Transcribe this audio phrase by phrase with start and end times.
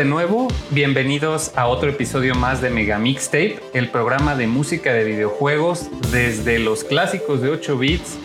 [0.00, 5.04] De nuevo, bienvenidos a otro episodio más de Mega Mixtape, el programa de música de
[5.04, 8.18] videojuegos desde los clásicos de 8 bits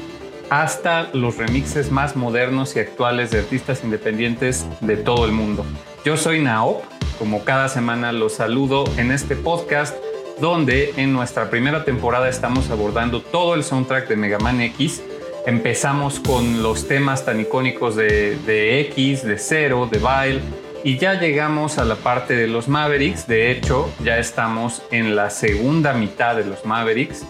[0.50, 5.66] hasta los remixes más modernos y actuales de artistas independientes de todo el mundo.
[6.06, 6.82] Yo soy Naop,
[7.20, 9.98] como cada semana los saludo en este podcast
[10.40, 15.04] donde en nuestra primera temporada estamos abordando todo el soundtrack de Mega Man X.
[15.46, 20.42] Empezamos con los temas tan icónicos de, X, de Zero, de Vile,
[20.86, 23.26] y ya llegamos a la parte de los Mavericks.
[23.26, 27.26] De hecho, ya estamos en la segunda mitad de los Mavericks.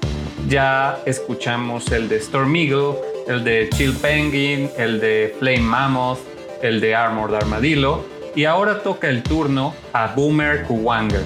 [0.49, 2.95] Ya escuchamos el de Storm Eagle,
[3.29, 6.19] el de Chill Penguin, el de Flame Mammoth,
[6.61, 8.05] el de Armored Armadillo.
[8.35, 11.23] Y ahora toca el turno a Boomer Kuwanger.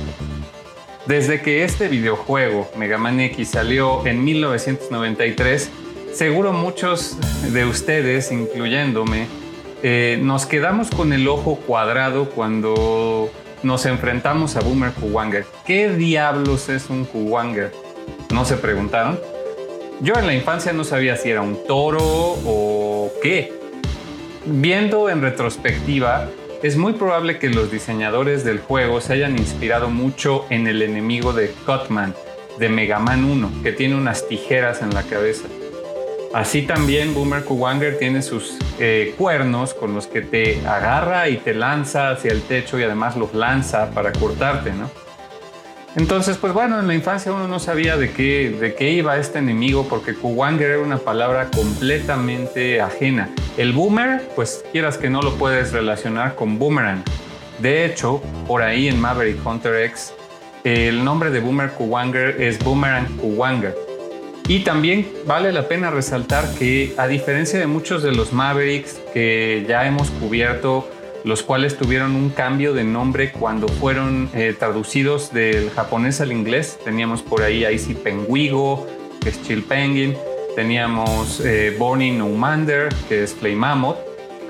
[1.08, 5.72] Desde que este videojuego, Mega Man X, salió en 1993,
[6.14, 7.18] seguro muchos
[7.52, 9.26] de ustedes, incluyéndome,
[9.82, 13.30] eh, nos quedamos con el ojo cuadrado cuando
[13.64, 15.46] nos enfrentamos a Boomer Kuwanger.
[15.66, 17.72] ¿Qué diablos es un Kuwanger?
[18.32, 19.20] ¿No se preguntaron?
[20.02, 23.54] Yo en la infancia no sabía si era un toro o qué.
[24.46, 26.30] Viendo en retrospectiva,
[26.64, 31.34] es muy probable que los diseñadores del juego se hayan inspirado mucho en el enemigo
[31.34, 32.14] de Cutman,
[32.58, 35.48] de Mega Man 1, que tiene unas tijeras en la cabeza.
[36.34, 41.56] Así también Boomer Kuwanger tiene sus eh, cuernos con los que te agarra y te
[41.56, 44.92] lanza hacia el techo y además los lanza para cortarte, ¿no?
[45.96, 49.40] Entonces, pues bueno, en la infancia uno no sabía de qué, de qué iba este
[49.40, 53.30] enemigo porque Kuwanger era una palabra completamente ajena.
[53.58, 57.04] El boomer, pues quieras que no lo puedes relacionar con boomerang.
[57.58, 60.14] De hecho, por ahí en Maverick Hunter X,
[60.64, 63.89] el nombre de Boomer Kuwanger es Boomerang Kuwanger
[64.50, 69.64] y también vale la pena resaltar que a diferencia de muchos de los Mavericks que
[69.70, 70.90] ya hemos cubierto,
[71.24, 76.80] los cuales tuvieron un cambio de nombre cuando fueron eh, traducidos del japonés al inglés,
[76.84, 78.88] teníamos por ahí Easy Penguigo,
[79.22, 80.18] que es Chill Penguin,
[80.56, 83.98] teníamos eh, Bonnie No Mander, que es Flame Mammoth,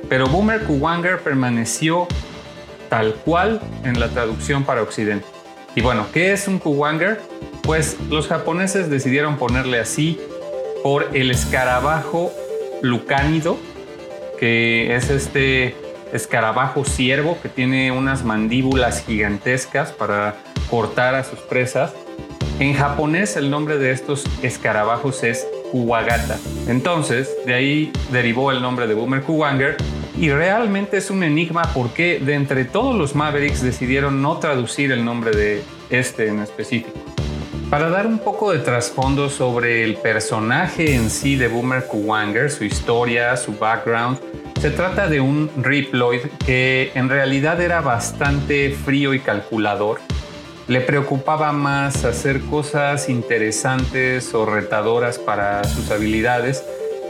[0.08, 2.08] pero Boomer Kuwanger permaneció
[2.88, 5.26] tal cual en la traducción para Occidente.
[5.76, 7.20] Y bueno, ¿qué es un Kuwanger?
[7.70, 10.20] Pues los japoneses decidieron ponerle así
[10.82, 12.32] por el escarabajo
[12.82, 13.60] lucánido,
[14.40, 15.76] que es este
[16.12, 20.38] escarabajo ciervo que tiene unas mandíbulas gigantescas para
[20.72, 21.94] cortar a sus presas.
[22.60, 26.40] En japonés el nombre de estos escarabajos es Kuwagata.
[26.68, 29.78] Entonces, de ahí derivó el nombre de Boomer Kuwanger
[30.18, 34.92] y realmente es un enigma por qué de entre todos los Mavericks decidieron no traducir
[34.92, 37.09] el nombre de este en específico.
[37.70, 42.64] Para dar un poco de trasfondo sobre el personaje en sí de Boomer Kuwanger, su
[42.64, 44.18] historia, su background,
[44.60, 50.00] se trata de un Riploid que en realidad era bastante frío y calculador.
[50.68, 56.66] Le preocupaba más hacer cosas interesantes o retadoras para sus habilidades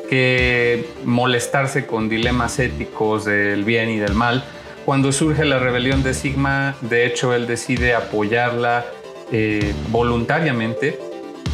[0.09, 4.44] que molestarse con dilemas éticos del bien y del mal.
[4.84, 8.86] Cuando surge la rebelión de Sigma, de hecho, él decide apoyarla
[9.31, 11.00] eh, voluntariamente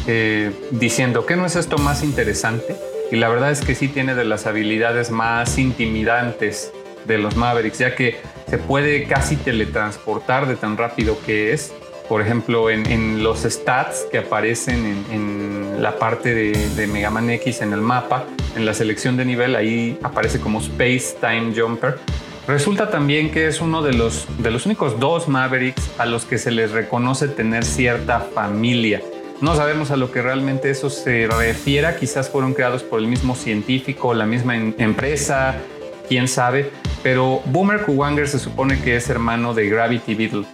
[0.06, 2.76] eh, diciendo que no es esto más interesante
[3.10, 6.72] y la verdad es que sí tiene de las habilidades más intimidantes
[7.06, 8.16] de los Mavericks ya que
[8.48, 11.72] se puede casi teletransportar de tan rápido que es.
[12.08, 17.62] Por ejemplo en, los stats que aparecen en, la parte de, de, Mega Man X
[17.62, 18.24] en el mapa
[18.54, 21.98] en la selección de nivel ahí aparece como Space Time Jumper
[22.46, 26.38] Resulta también que es uno de los, de los únicos dos Mavericks a los que
[26.38, 29.02] se les reconoce tener cierta familia.
[29.40, 33.34] No sabemos a lo que realmente eso se refiera, quizás fueron creados por el mismo
[33.34, 35.56] científico, la misma empresa,
[36.08, 36.70] quién sabe,
[37.02, 40.44] pero Boomer Kuwanger se supone que es hermano de Gravity Beetle.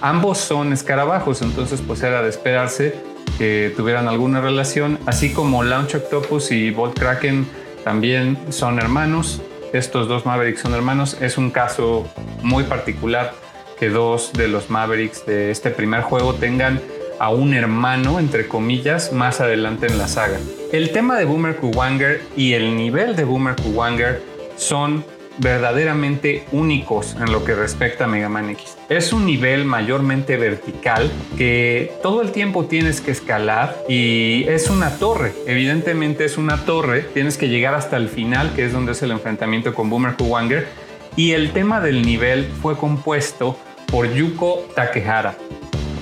[0.00, 2.94] Ambos son escarabajos, entonces pues era de esperarse
[3.38, 7.46] que tuvieran alguna relación, así como Launch Octopus y Bolt Kraken
[7.84, 9.42] también son hermanos.
[9.72, 11.16] Estos dos Mavericks son hermanos.
[11.20, 12.08] Es un caso
[12.42, 13.32] muy particular
[13.78, 16.80] que dos de los Mavericks de este primer juego tengan
[17.20, 20.38] a un hermano, entre comillas, más adelante en la saga.
[20.72, 24.22] El tema de Boomer Kuwanger y el nivel de Boomer Kuwanger
[24.56, 25.04] son
[25.40, 28.76] verdaderamente únicos en lo que respecta a Mega Man X.
[28.88, 34.98] Es un nivel mayormente vertical que todo el tiempo tienes que escalar y es una
[34.98, 35.32] torre.
[35.46, 39.10] Evidentemente es una torre, tienes que llegar hasta el final, que es donde es el
[39.10, 40.68] enfrentamiento con Boomer Kuwanger.
[41.16, 43.58] Y el tema del nivel fue compuesto
[43.90, 45.36] por Yuko Takehara.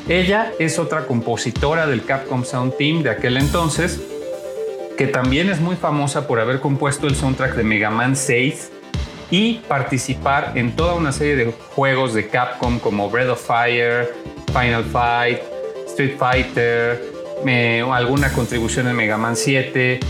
[0.09, 4.01] Ella es otra compositora del Capcom Sound Team de aquel entonces,
[4.97, 8.73] que también es muy famosa por haber compuesto el soundtrack de Mega Man 6
[9.31, 14.15] y participar en toda una serie de juegos de Capcom como Breath of Fire,
[14.49, 15.41] Final Fight,
[15.87, 17.03] Street Fighter,
[17.93, 20.01] alguna contribución en Mega Man 7.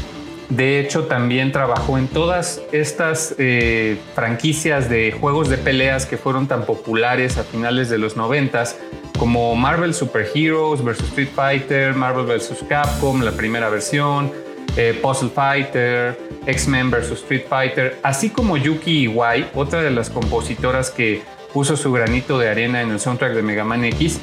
[0.48, 6.46] De hecho, también trabajó en todas estas eh, franquicias de juegos de peleas que fueron
[6.48, 8.64] tan populares a finales de los 90
[9.18, 11.00] como Marvel Super Heroes vs.
[11.00, 12.64] Street Fighter, Marvel vs.
[12.66, 14.32] Capcom, la primera versión,
[14.76, 17.12] eh, Puzzle Fighter, X-Men vs.
[17.12, 21.22] Street Fighter, así como Yuki Iwai, otra de las compositoras que
[21.52, 24.20] puso su granito de arena en el soundtrack de Mega Man X.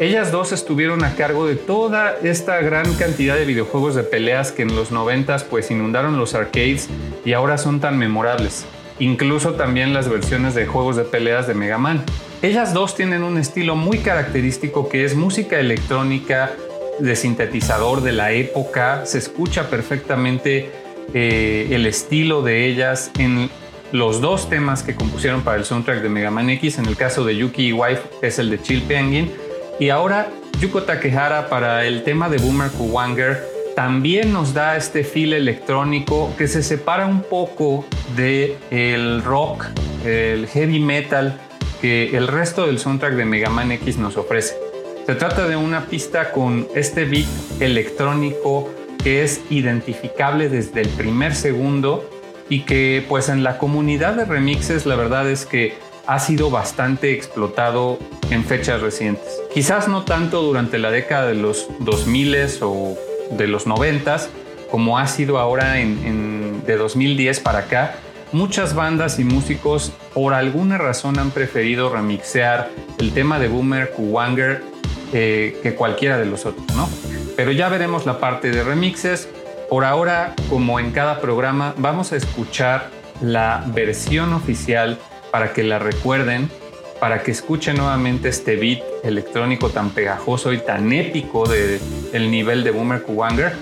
[0.00, 4.62] Ellas dos estuvieron a cargo de toda esta gran cantidad de videojuegos de peleas que
[4.62, 6.88] en los 90 pues inundaron los arcades
[7.24, 8.66] y ahora son tan memorables.
[8.98, 12.04] Incluso también las versiones de juegos de peleas de Mega Man.
[12.42, 16.50] Ellas dos tienen un estilo muy característico que es música electrónica
[17.02, 20.70] de sintetizador de la época, se escucha perfectamente
[21.12, 23.50] eh, el estilo de ellas en
[23.90, 26.78] los dos temas que compusieron para el soundtrack de Mega Man X.
[26.78, 29.30] En el caso de Yuki Wife es el de Chill Penguin.
[29.80, 30.28] Y ahora
[30.60, 33.42] Yuko Takehara para el tema de Boomer Kuwanger
[33.74, 37.84] también nos da este feel electrónico que se separa un poco
[38.16, 39.66] del el rock,
[40.04, 41.40] el heavy metal
[41.80, 44.71] que el resto del soundtrack de Mega Man X nos ofrece.
[45.06, 47.26] Se trata de una pista con este beat
[47.60, 48.70] electrónico
[49.02, 52.08] que es identificable desde el primer segundo
[52.48, 55.74] y que pues en la comunidad de remixes la verdad es que
[56.06, 57.98] ha sido bastante explotado
[58.30, 59.40] en fechas recientes.
[59.52, 62.96] Quizás no tanto durante la década de los 2000 o
[63.32, 64.18] de los 90
[64.70, 67.96] como ha sido ahora en, de 2010 para acá.
[68.30, 74.71] Muchas bandas y músicos por alguna razón han preferido remixear el tema de Boomer Kuwanger
[75.12, 76.88] eh, que cualquiera de los otros, ¿no?
[77.36, 79.28] Pero ya veremos la parte de remixes.
[79.68, 84.98] Por ahora, como en cada programa, vamos a escuchar la versión oficial
[85.30, 86.50] para que la recuerden,
[87.00, 91.80] para que escuchen nuevamente este beat electrónico tan pegajoso y tan épico del
[92.12, 93.52] el nivel de Boomer Kuwanger.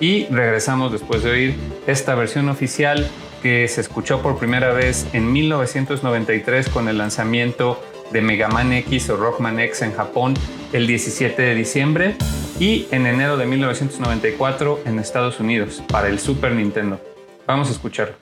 [0.00, 1.54] Y regresamos después de oír
[1.86, 3.08] esta versión oficial
[3.42, 9.10] que se escuchó por primera vez en 1993 con el lanzamiento de Mega Man X
[9.10, 10.34] o Rockman X en Japón
[10.72, 12.16] el 17 de diciembre
[12.58, 17.00] y en enero de 1994 en Estados Unidos para el Super Nintendo.
[17.46, 18.19] Vamos a escucharlo.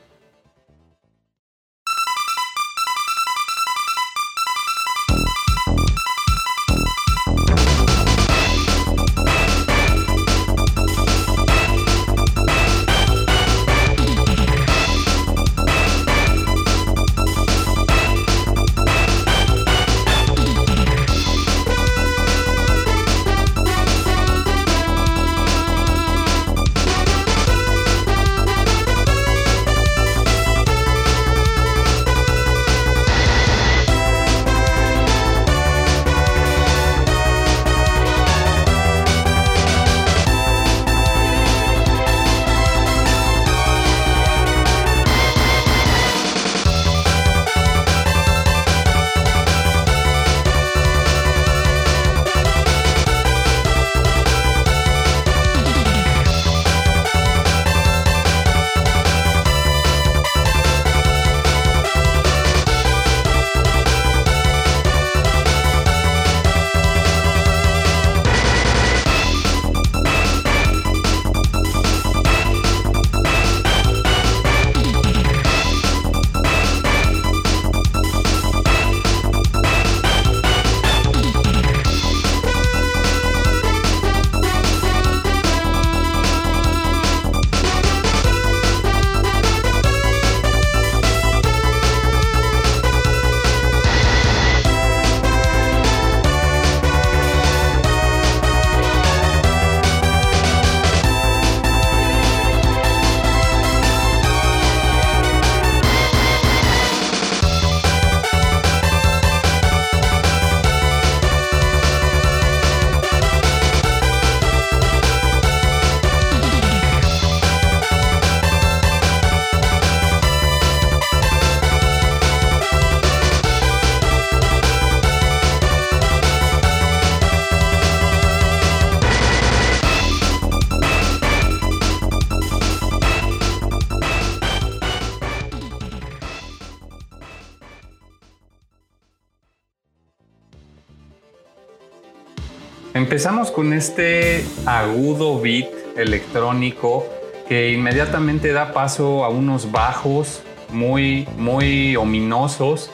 [143.08, 147.06] Empezamos con este agudo beat electrónico
[147.48, 152.90] que inmediatamente da paso a unos bajos muy, muy ominosos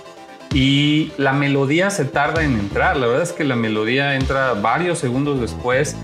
[0.52, 2.96] y la melodía se tarda en entrar.
[2.96, 5.96] La verdad es que la melodía entra varios segundos después,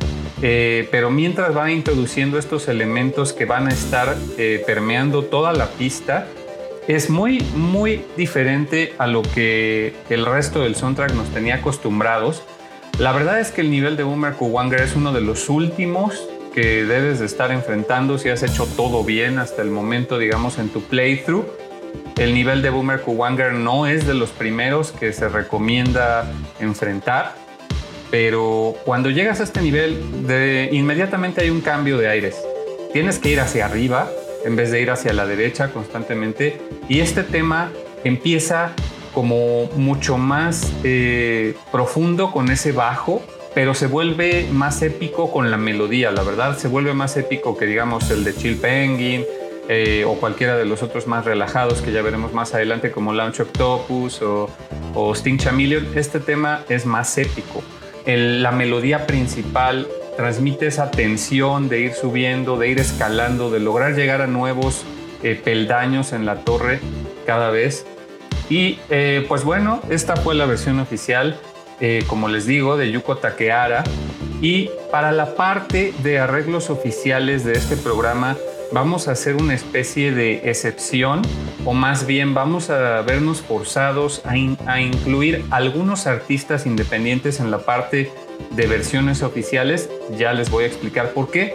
[0.42, 5.68] eh, pero mientras va introduciendo estos elementos que van a estar eh, permeando toda la
[5.68, 6.26] pista,
[6.88, 12.42] es muy, muy diferente a lo que el resto del soundtrack nos tenía acostumbrados.
[13.00, 16.84] La verdad es que el nivel de Boomer Kuwanger es uno de los últimos que
[16.84, 20.82] debes de estar enfrentando si has hecho todo bien hasta el momento, digamos, en tu
[20.82, 21.46] playthrough.
[22.18, 26.30] El nivel de Boomer Kuwanger no es de los primeros que se recomienda
[26.60, 27.36] enfrentar,
[28.10, 32.36] pero cuando llegas a este nivel, de, inmediatamente hay un cambio de aires.
[32.92, 34.10] Tienes que ir hacia arriba
[34.44, 37.72] en vez de ir hacia la derecha constantemente, y este tema
[38.04, 38.72] empieza
[39.14, 43.22] como mucho más eh, profundo con ese bajo
[43.54, 47.66] pero se vuelve más épico con la melodía, la verdad, se vuelve más épico que
[47.66, 49.24] digamos el de Chill Penguin
[49.68, 53.40] eh, o cualquiera de los otros más relajados que ya veremos más adelante como Launch
[53.40, 54.48] Octopus o,
[54.94, 55.86] o Sting Chameleon.
[55.94, 57.62] Este tema es más épico.
[58.06, 59.86] la melodía principal
[60.16, 64.84] transmite esa tensión de ir subiendo, de ir escalando, de lograr llegar a nuevos
[65.22, 66.80] eh, peldaños en la torre
[67.24, 67.86] cada vez.
[68.50, 71.40] Y eh, pues bueno, esta fue la versión oficial.
[71.80, 73.84] Eh, como les digo, de Yuko Takehara.
[74.42, 78.36] Y para la parte de arreglos oficiales de este programa,
[78.72, 81.22] vamos a hacer una especie de excepción,
[81.64, 88.12] o más bien vamos a vernos forzados a incluir algunos artistas independientes en la parte
[88.50, 89.88] de versiones oficiales.
[90.18, 91.54] Ya les voy a explicar por qué.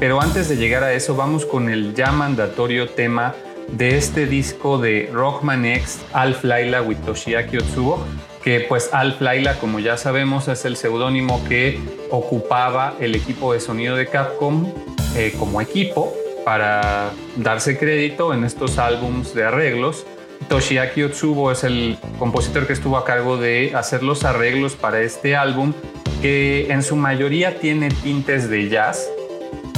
[0.00, 3.34] Pero antes de llegar a eso, vamos con el ya mandatorio tema
[3.72, 8.04] de este disco de Rockman X, Alf Laila with Toshiaki Otsubo,
[8.42, 11.78] que pues Alf Laila, como ya sabemos, es el seudónimo que
[12.10, 14.66] ocupaba el equipo de sonido de Capcom
[15.14, 20.06] eh, como equipo para darse crédito en estos álbums de arreglos.
[20.48, 25.36] Toshiaki Otsubo es el compositor que estuvo a cargo de hacer los arreglos para este
[25.36, 25.74] álbum,
[26.22, 29.08] que en su mayoría tiene tintes de jazz.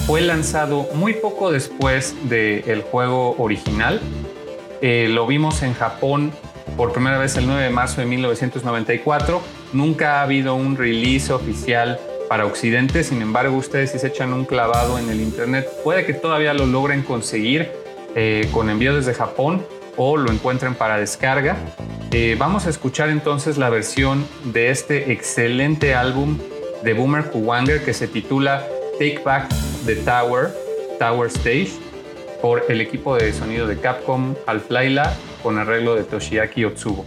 [0.06, 4.00] Fue lanzado muy poco después del juego original.
[4.80, 6.32] Eh, lo vimos en Japón
[6.76, 9.40] por primera vez el 9 de marzo de 1994.
[9.72, 14.44] Nunca ha habido un release oficial para Occidente, sin embargo ustedes si se echan un
[14.44, 17.70] clavado en el Internet, puede que todavía lo logren conseguir
[18.16, 19.64] eh, con envío desde Japón
[19.96, 21.56] o lo encuentren para descarga.
[22.10, 26.38] Eh, vamos a escuchar entonces la versión de este excelente álbum
[26.82, 28.66] de Boomer Kuwanger que se titula
[28.98, 30.52] Take Back the Tower,
[30.98, 31.72] Tower Stage,
[32.40, 35.12] por el equipo de sonido de Capcom Alf Laila
[35.42, 37.04] con arreglo de Toshiaki Otsubo.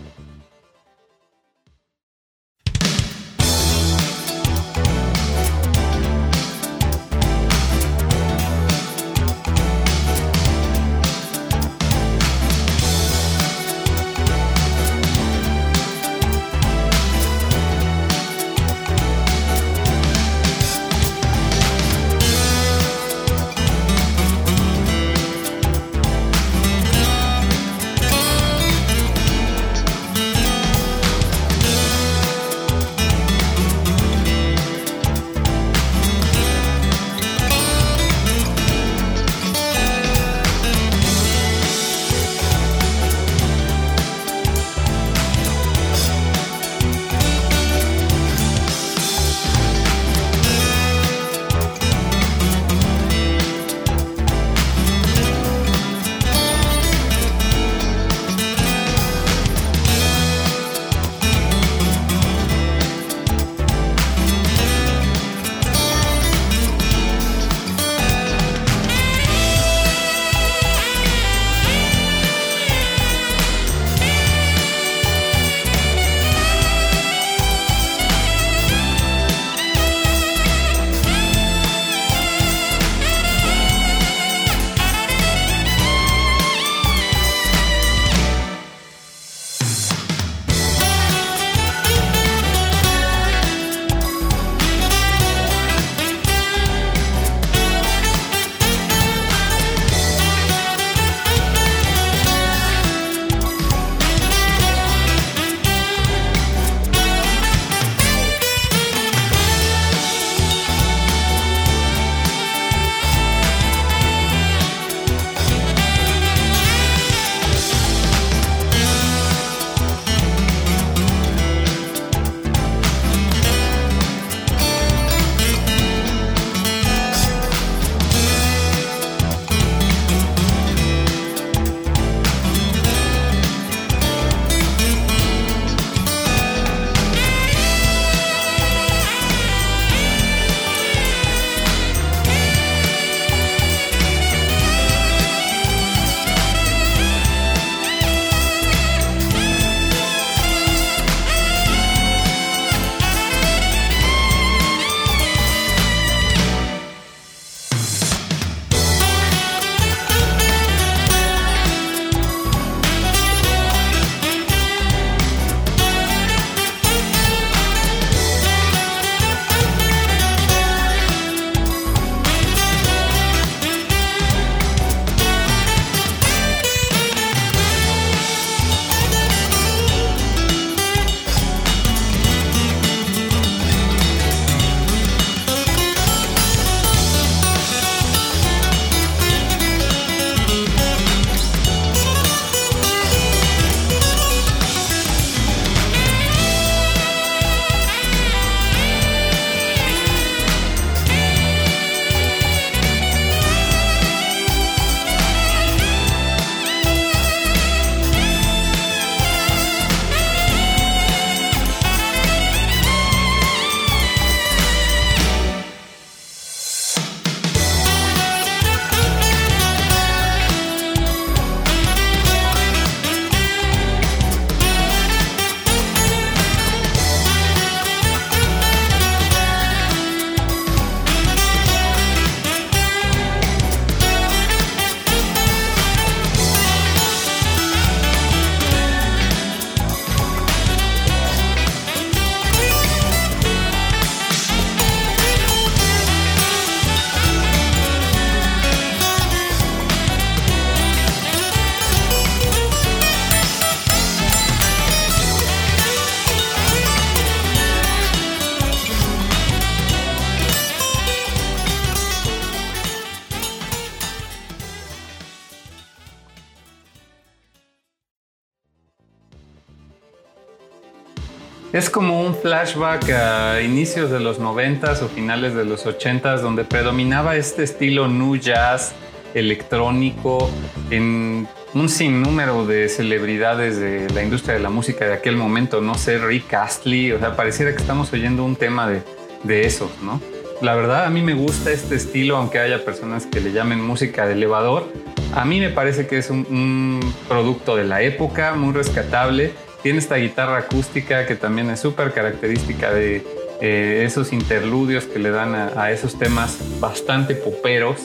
[271.73, 276.63] Es como un flashback a inicios de los 90s o finales de los 80s donde
[276.63, 278.93] predominaba este estilo new jazz
[279.33, 280.49] electrónico
[280.89, 285.95] en un sinnúmero de celebridades de la industria de la música de aquel momento, no
[285.95, 289.01] sé, Rick Astley, o sea, pareciera que estamos oyendo un tema de,
[289.43, 290.21] de esos, ¿no?
[290.61, 294.25] La verdad, a mí me gusta este estilo, aunque haya personas que le llamen música
[294.25, 294.87] de elevador.
[295.33, 299.51] A mí me parece que es un, producto de la época, muy rescatable.
[299.85, 303.23] Tiene esta guitarra acústica que también es súper característica de
[303.61, 307.97] eh, esos interludios que le dan a, esos temas bastante poperos.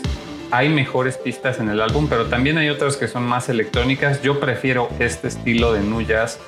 [0.51, 4.21] Hay mejores pistas en el álbum, pero también hay otras que son más electrónicas.
[4.21, 6.38] Yo prefiero este estilo de nu jazz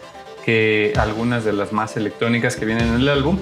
[0.45, 3.39] que algunas de las más electrónicas que vienen en el álbum.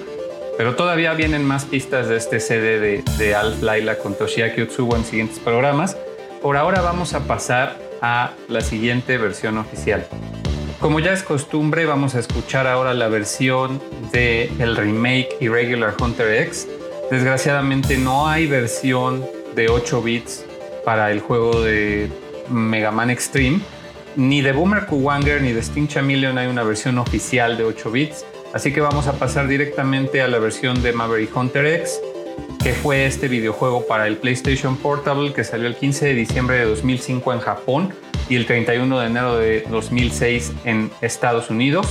[0.56, 4.94] Pero todavía vienen más pistas de este CD de, de Alf Laila con Toshiaki Otsubo
[4.94, 5.96] en siguientes programas.
[6.40, 10.06] Por ahora vamos a pasar a la siguiente versión oficial.
[10.80, 16.42] Como ya es costumbre, vamos a escuchar ahora la versión de el remake Irregular Hunter
[16.44, 16.66] X.
[17.10, 19.22] Desgraciadamente no hay versión
[19.54, 20.46] de 8 bits
[20.82, 22.08] para el juego de
[22.48, 23.60] Mega Man Extreme.
[24.16, 28.24] Ni de Boomer Kuwanger ni de Sting Chameleon hay una versión oficial de 8 bits.
[28.54, 32.00] Así que vamos a pasar directamente a la versión de Maverick Hunter X,
[32.62, 36.66] que fue este videojuego para el PlayStation Portable que salió el 15 de diciembre de
[36.66, 37.94] 2005 en Japón
[38.28, 41.86] y el 31 de enero de 2006 en Estados Unidos.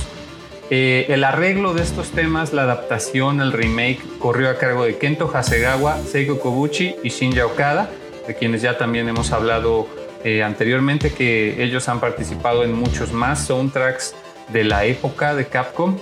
[0.70, 5.28] Eh, el arreglo de estos temas, la adaptación, el remake, corrió a cargo de Kento
[5.32, 7.90] Hasegawa, Seiko Koguchi y Shinja Okada,
[8.28, 9.88] de quienes ya también hemos hablado
[10.22, 14.14] eh, anteriormente, que ellos han participado en muchos más soundtracks
[14.52, 15.96] de la época de Capcom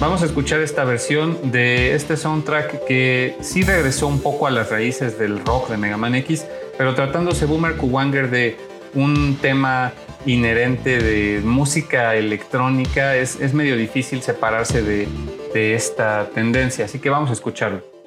[0.00, 4.70] Vamos a escuchar esta versión de este soundtrack que sí regresó un poco a las
[4.70, 8.56] raíces del rock de Mega Man X, pero tratándose Boomer Kuwanger de
[8.94, 9.92] un tema
[10.24, 15.08] inherente de música electrónica, es, es medio difícil separarse de,
[15.52, 17.97] de esta tendencia, así que vamos a escucharlo.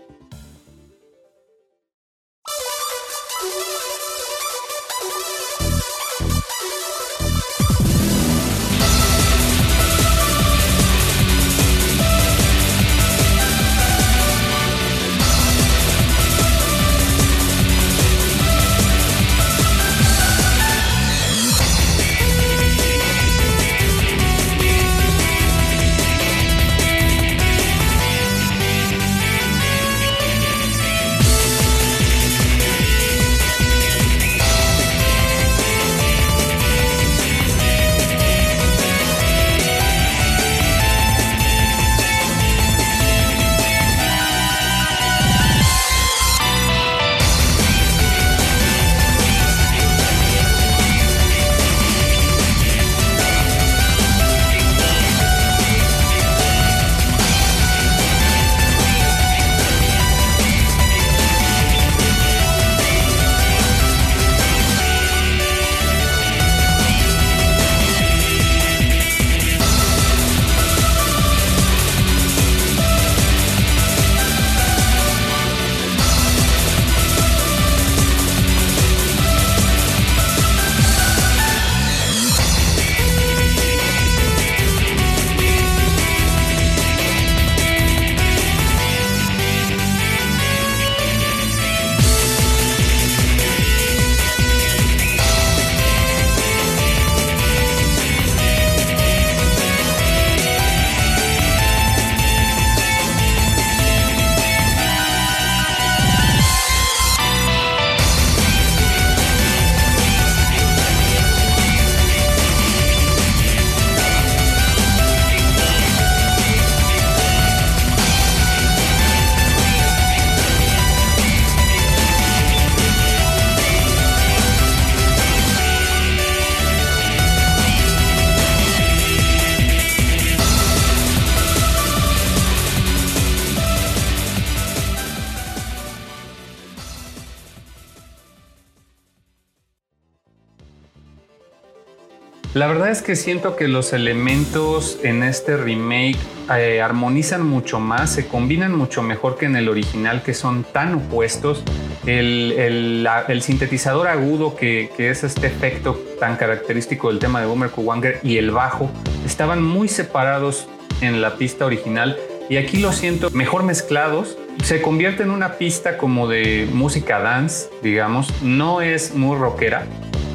[142.62, 146.20] La verdad es que siento que los elementos en este remake
[146.56, 150.94] eh, armonizan mucho más, se combinan mucho mejor que en el original, que son tan
[150.94, 151.64] opuestos.
[152.06, 153.08] El,
[153.42, 158.52] sintetizador agudo, que, es este efecto tan característico del tema de Boomer Kuwanger, y el
[158.52, 158.92] bajo
[159.26, 160.68] estaban muy separados
[161.02, 162.16] en la pista original.
[162.48, 164.38] Y aquí lo siento mejor mezclados.
[164.64, 168.32] Se convierte en una pista como de música dance, digamos.
[168.44, 169.88] No es muy rockera,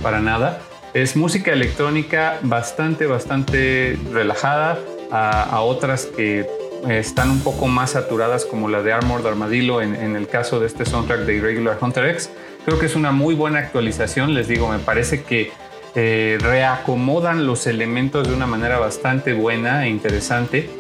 [0.03, 0.65] para nada
[0.97, 4.79] es música electrónica bastante, bastante relajada
[5.11, 6.47] a, otras que
[6.89, 10.87] están un poco más saturadas como la de Armored Armadillo en, el caso de este
[10.87, 12.31] soundtrack de Irregular Hunter X.
[12.65, 15.53] Creo que es una muy buena actualización, les digo, me parece que
[15.95, 20.71] eh, reacomodan los elementos de una manera bastante buena e interesante.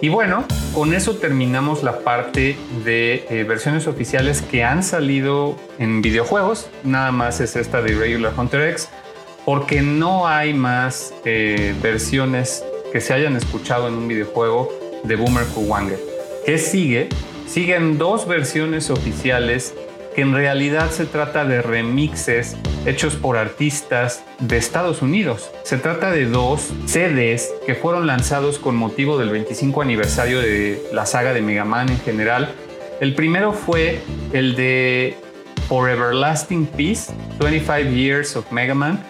[0.00, 6.00] Y bueno, con eso terminamos la parte de eh, versiones oficiales que han salido en
[6.00, 6.70] videojuegos.
[6.84, 8.88] Nada más es esta de Irregular Hunter X,
[9.44, 14.70] porque no hay más eh, versiones que se hayan escuchado en un videojuego
[15.04, 15.98] de Boomer Kuwanger.
[16.44, 17.08] ¿Qué sigue?
[17.46, 19.74] Siguen dos versiones oficiales
[20.14, 25.50] que en realidad se trata de remixes hechos por artistas de Estados Unidos.
[25.62, 31.06] Se trata de dos CDs que fueron lanzados con motivo del 25 aniversario de la
[31.06, 32.52] saga de Mega Man en general.
[33.00, 34.00] El primero fue
[34.32, 35.16] el de
[35.68, 39.02] For Everlasting Peace, 25 Years of Mega Man,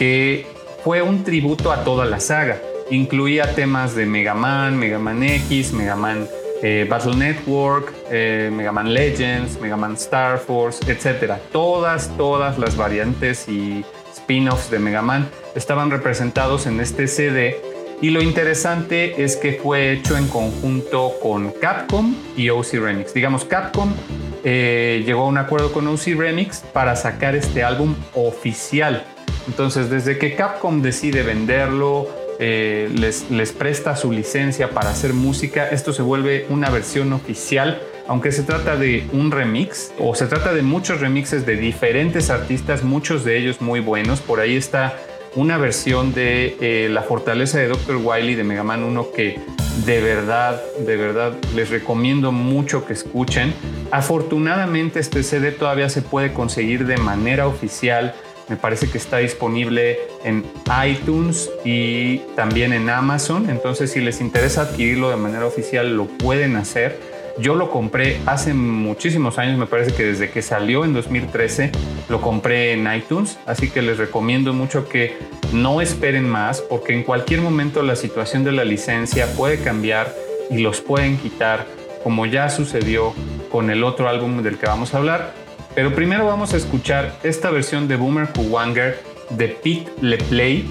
[0.00, 0.46] que
[0.82, 2.58] fue un tributo a toda la saga.
[2.90, 6.26] Incluía temas de Mega Man, Mega Man X, Mega Man
[6.62, 11.34] eh, Battle Network, eh, Mega Man Legends, Mega Man Star Force, etc.
[11.52, 17.60] Todas, todas las variantes y spin-offs de Mega Man estaban representados en este CD
[18.00, 23.12] y lo interesante es que fue hecho en conjunto con Capcom y OC Remix.
[23.12, 23.92] Digamos, Capcom
[24.44, 29.04] eh, llegó a un acuerdo con OC Remix para sacar este álbum oficial.
[29.46, 35.92] Entonces, desde que Capcom decide venderlo, eh, les, presta su licencia para hacer música, esto
[35.92, 40.62] se vuelve una versión oficial aunque se trata de un remix o se trata de
[40.62, 44.20] muchos remixes de diferentes artistas, muchos de ellos muy buenos.
[44.20, 44.96] Por ahí está
[45.36, 48.00] una versión de eh, La Fortaleza de Dr.
[48.02, 49.38] Wily de Mega Man 1 que
[49.86, 53.54] de verdad, de verdad les recomiendo mucho que escuchen.
[53.92, 58.14] Afortunadamente este CD todavía se puede conseguir de manera oficial
[58.50, 60.44] me parece que está disponible en
[60.84, 63.48] iTunes y también en Amazon.
[63.48, 66.98] Entonces, si les interesa adquirirlo de manera oficial, lo pueden hacer.
[67.38, 71.70] Yo lo compré hace muchísimos años, me parece que desde que salió en 2013
[72.08, 75.16] lo compré en iTunes, así que les recomiendo mucho que
[75.52, 80.12] no esperen más porque en cualquier momento la situación de la licencia puede cambiar
[80.50, 81.66] y los pueden quitar
[82.02, 83.14] como ya sucedió
[83.50, 85.39] con el otro álbum del que vamos a hablar.
[85.80, 90.66] Pero primero vamos a escuchar esta versión de Boomer Kuwanger de Pete LePlay,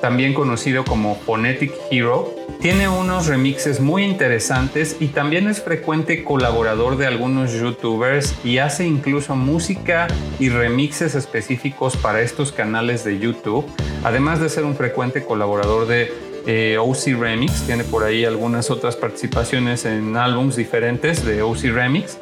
[0.00, 2.32] también conocido como Phonetic Hero.
[2.60, 8.86] Tiene unos remixes muy interesantes y también es frecuente colaborador de algunos youtubers y hace
[8.86, 10.06] incluso música
[10.38, 13.66] y remixes específicos para estos canales de YouTube,
[14.04, 16.12] además de ser un frecuente colaborador de
[16.46, 22.16] eh, OC Remix, tiene por ahí algunas otras participaciones en álbums diferentes de OC Remix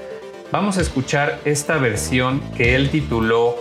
[0.53, 3.57] vamos a escuchar esta versión que él tituló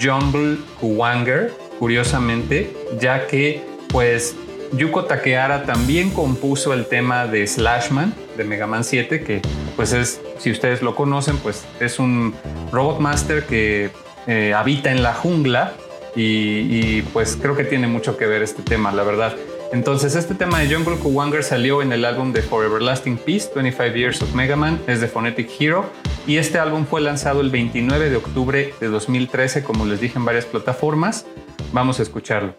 [0.00, 4.36] Jungle Kuwanger, curiosamente, ya que pues
[4.72, 9.42] Yuko Takehara también compuso el tema de Slashman de Mega Man 7, que
[9.76, 12.34] pues es, si ustedes lo conocen, pues es un
[12.70, 13.90] Robot Master que
[14.26, 15.74] eh, habita en la jungla
[16.14, 19.34] y, pues creo que tiene mucho que ver este tema, la verdad.
[19.72, 23.96] Entonces, este tema de Jungle Kuwanger salió en el álbum de For Everlasting Peace, 25
[23.96, 25.86] Years of Mega Man, es de Phonetic Hero,
[26.26, 30.24] y este álbum fue lanzado el 29 de octubre de 2013, como les dije, en
[30.24, 31.26] varias plataformas.
[31.72, 32.54] Vamos a escucharlo.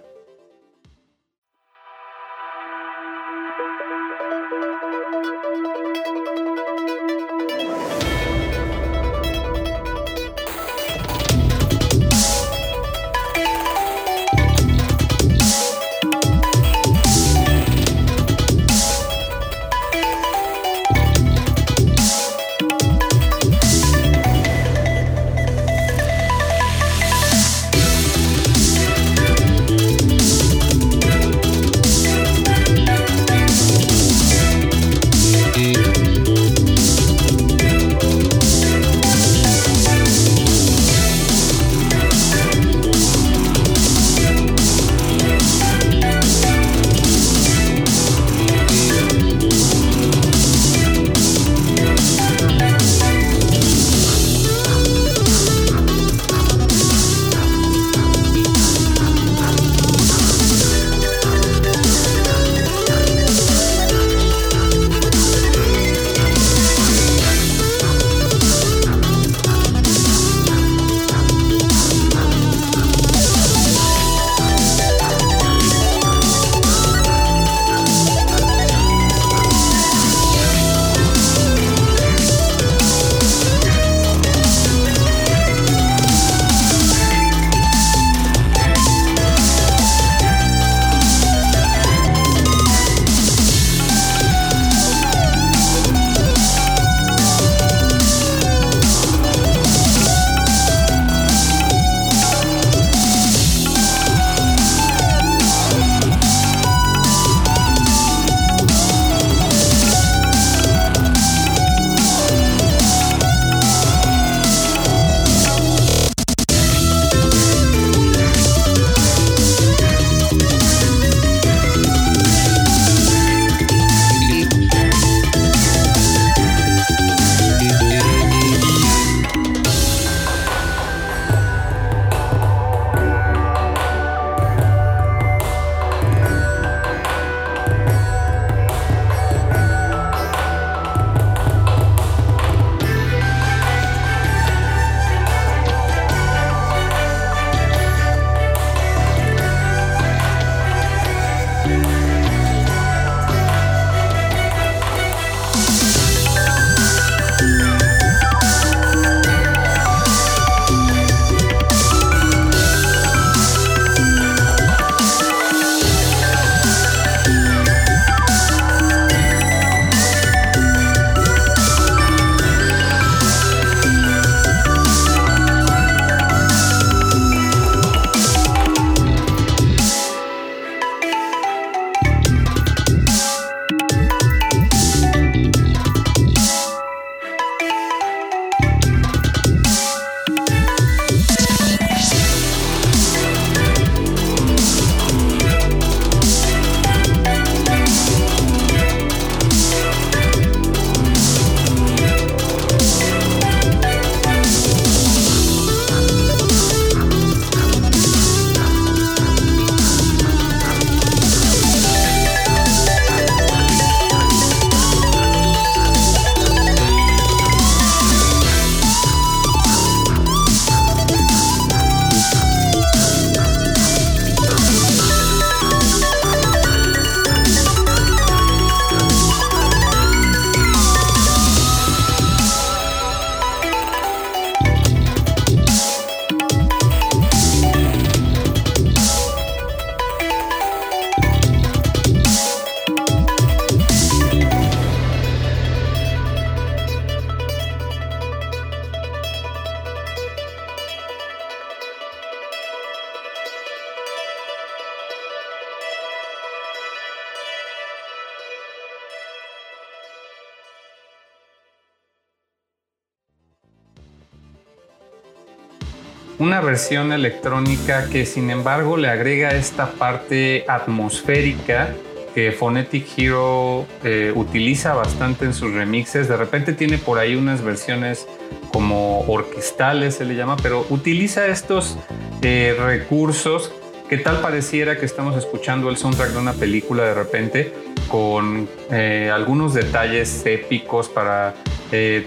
[266.40, 271.94] Una versión electrónica que sin embargo le agrega esta parte atmosférica
[272.34, 276.28] que Phonetic Hero eh, utiliza bastante en sus remixes.
[276.28, 278.28] De repente tiene por ahí unas versiones
[278.72, 281.98] como orquestales, se le llama, pero utiliza estos
[282.42, 283.72] eh, recursos
[284.10, 287.74] que tal pareciera que estamos escuchando el soundtrack de una película de repente
[288.08, 291.56] con eh, algunos detalles épicos para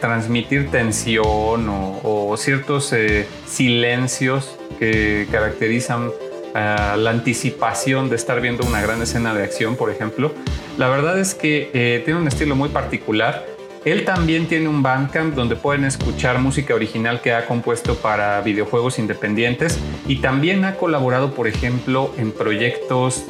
[0.01, 2.95] transmitir tensión o ciertos
[3.47, 6.11] silencios que caracterizan
[6.55, 10.33] la anticipación de estar viendo una gran escena de acción, por ejemplo.
[10.79, 13.47] La verdad es que eh, tiene un estilo muy particular.
[13.85, 18.99] Él también tiene un Bandcamp donde pueden escuchar música original que ha compuesto para videojuegos
[18.99, 23.25] independientes y también ha colaborado, por ejemplo, en proyectos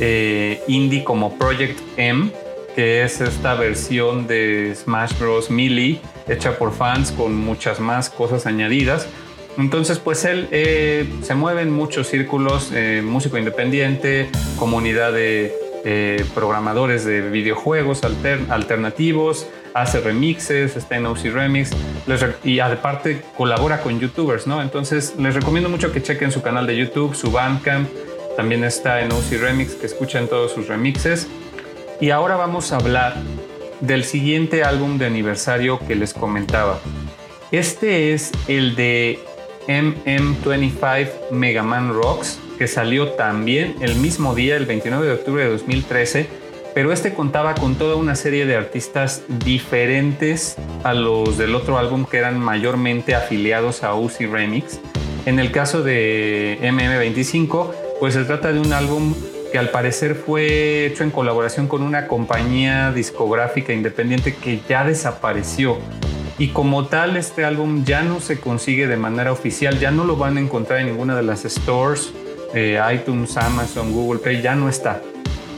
[0.00, 2.30] eh, indie como Project M,
[2.74, 5.50] que es esta versión de Smash Bros.
[5.50, 9.08] Melee hecha por fans con muchas más cosas añadidas.
[9.56, 16.24] Entonces, pues él eh, se mueve en muchos círculos, eh, músico independiente, comunidad de eh,
[16.34, 21.70] programadores de videojuegos alternativos, hace remixes, está en OC Remix
[22.42, 24.62] y aparte colabora con youtubers, ¿no?
[24.62, 27.88] Entonces, les recomiendo mucho que chequen su canal de YouTube, su Bandcamp,
[28.36, 31.28] también está en OC Remix, que escuchen todos sus remixes.
[32.00, 33.14] Y ahora vamos a hablar
[33.80, 36.80] del siguiente álbum de aniversario que les comentaba.
[37.52, 39.20] Este es el de
[39.68, 45.50] MM25 Mega Man Rocks, que salió también el mismo día, el 29 de octubre de
[45.50, 46.26] 2013,
[46.74, 52.04] pero este contaba con toda una serie de artistas diferentes a los del otro álbum
[52.04, 54.80] que eran mayormente afiliados a Uzi Remix.
[55.26, 59.14] En el caso de MM25, pues se trata de un álbum
[59.54, 65.78] que al parecer fue hecho en colaboración con una compañía discográfica independiente que ya desapareció
[66.38, 70.16] y como tal este álbum ya no se consigue de manera oficial, ya no lo
[70.16, 72.12] van a encontrar en ninguna de las stores,
[72.52, 75.00] eh, iTunes, Amazon, Google Play, ya no está.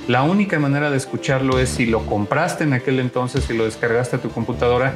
[0.08, 4.16] La única manera de escucharlo es si lo compraste en aquel entonces y lo descargaste
[4.16, 4.92] a tu computadora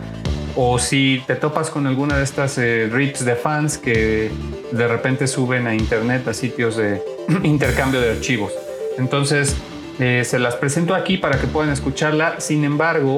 [0.56, 4.30] o si te topas con alguna de estas eh, rips de fans que
[4.72, 7.00] de repente suben a internet a sitios de
[7.44, 8.52] intercambio de archivos.
[9.00, 9.56] Entonces,
[9.98, 12.38] eh, se las presento aquí para que puedan escucharla.
[12.38, 13.16] Sin embargo,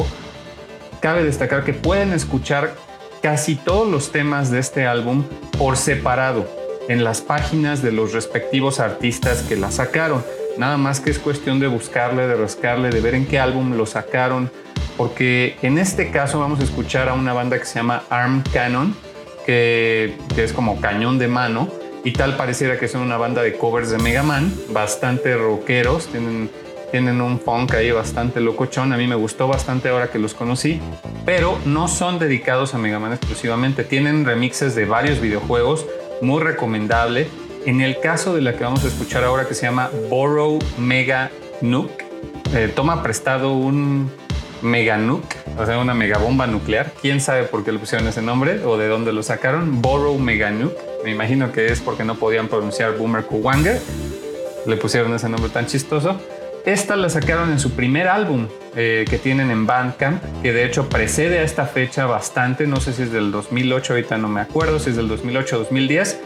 [1.00, 2.74] cabe destacar que pueden escuchar
[3.22, 5.24] casi todos los temas de este álbum
[5.58, 6.48] por separado
[6.88, 10.24] en las páginas de los respectivos artistas que la sacaron.
[10.56, 13.86] Nada más que es cuestión de buscarle, de rascarle, de ver en qué álbum lo
[13.86, 14.50] sacaron,
[14.96, 18.94] porque en este caso vamos a escuchar a una banda que se llama Arm Cannon,
[19.46, 21.68] que, que es como cañón de mano,
[22.04, 26.50] y tal pareciera que son una banda de covers de Mega Man, bastante rockeros, tienen
[26.92, 28.92] tienen un funk ahí bastante locochón.
[28.92, 30.78] A mí me gustó bastante ahora que los conocí,
[31.24, 33.82] pero no son dedicados a Mega Man exclusivamente.
[33.82, 35.86] Tienen remixes de varios videojuegos,
[36.20, 37.28] muy recomendable.
[37.64, 41.30] En el caso de la que vamos a escuchar ahora, que se llama Borrow Mega
[41.62, 42.04] Nuke,
[42.54, 44.10] eh, toma prestado un
[44.60, 46.92] Mega Nuke, o sea, una mega bomba nuclear.
[47.00, 49.80] Quién sabe por qué le pusieron ese nombre o de dónde lo sacaron.
[49.80, 50.91] Borrow Mega Nuke.
[51.04, 53.80] Me imagino que es porque no podían pronunciar Boomer Kuwanger.
[54.66, 56.20] Le pusieron ese nombre tan chistoso.
[56.64, 58.46] Esta la sacaron en su primer álbum
[58.76, 62.92] eh, que tienen en Bandcamp, que de hecho precede a esta fecha bastante, no sé
[62.92, 66.20] si es del 2008, ahorita no me acuerdo, si es del 2008 o 2010,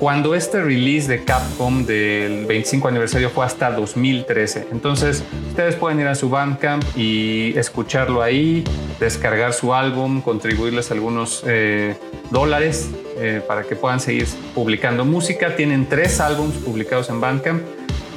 [0.00, 4.68] cuando este release de Capcom del 25 aniversario fue hasta 2013.
[4.72, 8.64] Entonces, ustedes pueden ir a su Bandcamp y escucharlo ahí,
[8.98, 11.96] descargar su álbum, contribuirles algunos eh,
[12.30, 15.54] dólares eh, para que puedan seguir publicando música.
[15.54, 17.62] Tienen tres álbums publicados en Bandcamp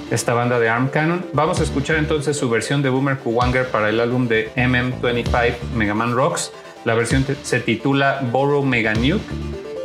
[0.09, 1.25] esta banda de Arm Cannon.
[1.33, 5.93] Vamos a escuchar entonces su versión de Boomer Kuwanger para el álbum de MM25 Mega
[5.93, 6.53] Man Rocks.
[6.85, 9.23] La versión se titula Borrow Mega Nuke,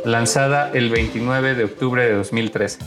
[0.05, 2.79] lanzada el 29 de octubre de 2013.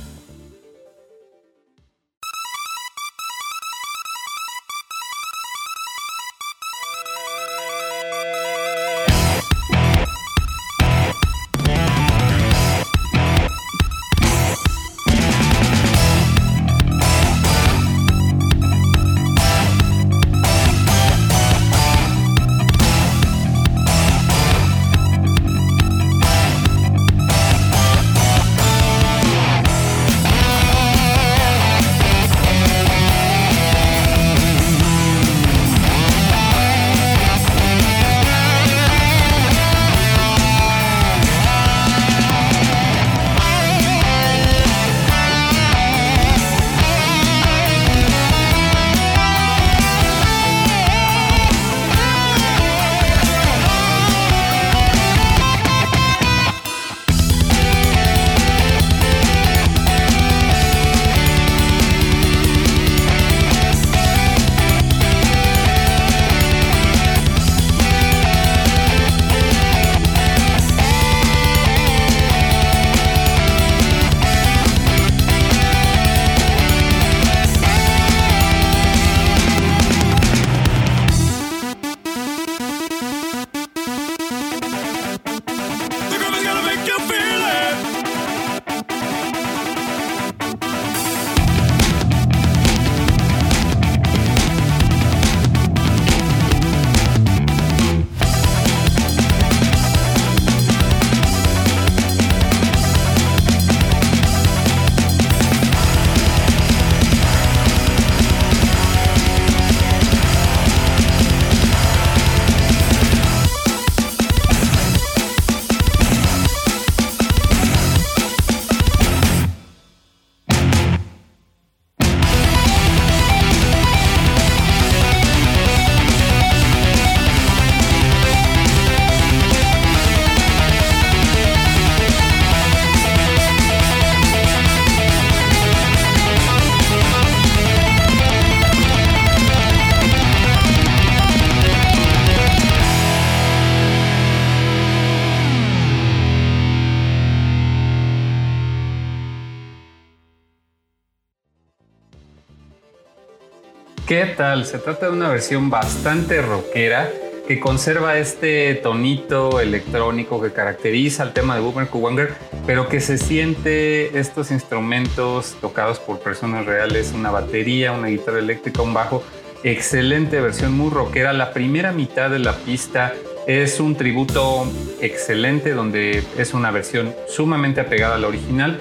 [154.12, 154.66] ¿Qué tal?
[154.66, 157.10] Se trata de una versión bastante rockera
[157.48, 162.34] que conserva este tonito electrónico que caracteriza el tema de Boomer Kuwanger,
[162.66, 168.82] pero que se siente estos instrumentos tocados por personas reales, una batería, una guitarra eléctrica,
[168.82, 169.24] un bajo.
[169.64, 171.32] Excelente versión, muy rockera.
[171.32, 173.14] La primera mitad de la pista
[173.46, 174.66] es un tributo
[175.00, 178.78] excelente donde es una versión sumamente apegada a la original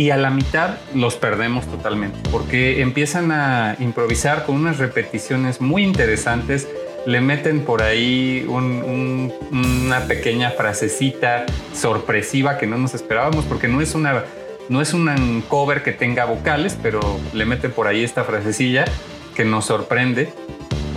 [0.00, 5.82] y a la mitad los perdemos totalmente porque empiezan a improvisar con unas repeticiones muy
[5.82, 6.66] interesantes
[7.04, 11.44] le meten por ahí una pequeña frasecita
[11.74, 14.24] sorpresiva que no nos esperábamos, porque no es una
[14.70, 17.00] no es un cover que tenga vocales, pero
[17.34, 18.86] le meten por ahí esta frasecilla
[19.34, 20.32] que nos sorprende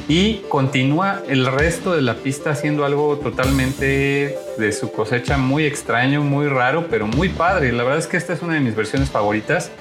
[0.07, 6.21] y continúa el resto de la pista haciendo algo totalmente de su cosecha muy extraño,
[6.21, 7.71] muy raro, pero muy padre.
[7.71, 9.71] La verdad es que esta es una de mis versiones favoritas.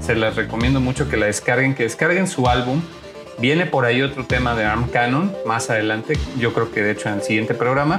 [0.00, 2.80] Se las recomiendo mucho que la descarguen, que descarguen su álbum
[3.38, 7.08] Viene por ahí otro tema de Arm Cannon más adelante, yo creo que de hecho
[7.08, 7.96] en el siguiente programa.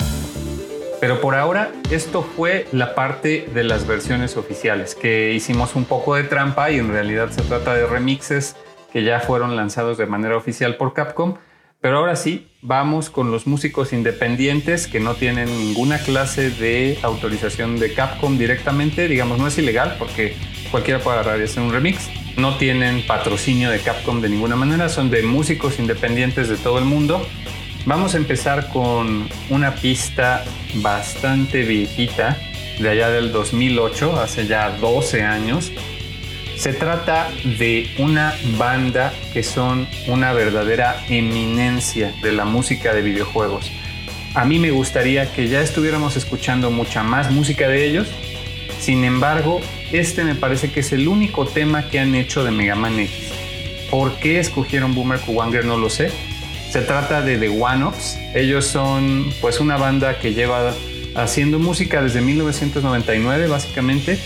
[1.02, 6.16] Pero por ahora esto fue la parte de las versiones oficiales, que hicimos un poco
[6.16, 8.56] de trampa y en realidad se trata de remixes
[8.94, 11.36] que ya fueron lanzados de manera oficial por Capcom.
[11.84, 17.78] Pero ahora sí, vamos con los músicos independientes que no tienen ninguna clase de autorización
[17.78, 19.10] de Capcom directamente.
[19.10, 20.34] Digamos, no es ilegal porque
[20.72, 24.88] cualquiera puede agarrar y hacer un remix no tienen patrocinio de Capcom de ninguna manera,
[24.88, 27.22] son de músicos independientes de todo el mundo.
[27.86, 32.38] Vamos a empezar con una pista bastante viejita,
[32.80, 35.74] de allá del 2008, hace ya 12 años.
[36.56, 43.72] Se trata de una banda que son una verdadera eminencia de la música de videojuegos.
[44.34, 48.08] A mí me gustaría que ya estuviéramos escuchando mucha más música de ellos.
[48.80, 52.76] Sin embargo, este me parece que es el único tema que han hecho de Mega
[52.76, 53.32] Man X.
[53.92, 55.66] ¿Por qué escogieron Boomer Kuwanger?
[55.66, 56.12] No lo sé.
[56.72, 58.18] Se trata de The One Ups.
[58.34, 60.74] Ellos son pues una banda que lleva
[61.16, 64.18] haciendo música desde 1999 básicamente.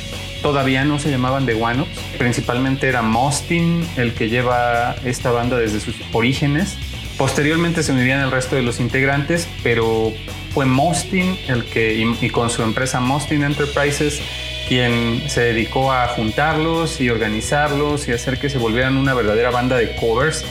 [0.41, 1.99] Todavía no se llamaban The One Ups.
[2.17, 6.77] Principalmente era Mostin el que lleva esta banda desde sus orígenes.
[7.17, 10.13] Posteriormente se unirían el resto de los integrantes, pero
[10.53, 14.21] fue Mostin el que, y, con su empresa Mostin Enterprises,
[14.67, 19.77] quien se dedicó a juntarlos y organizarlos y hacer que se volvieran una verdadera banda
[19.77, 20.45] de covers.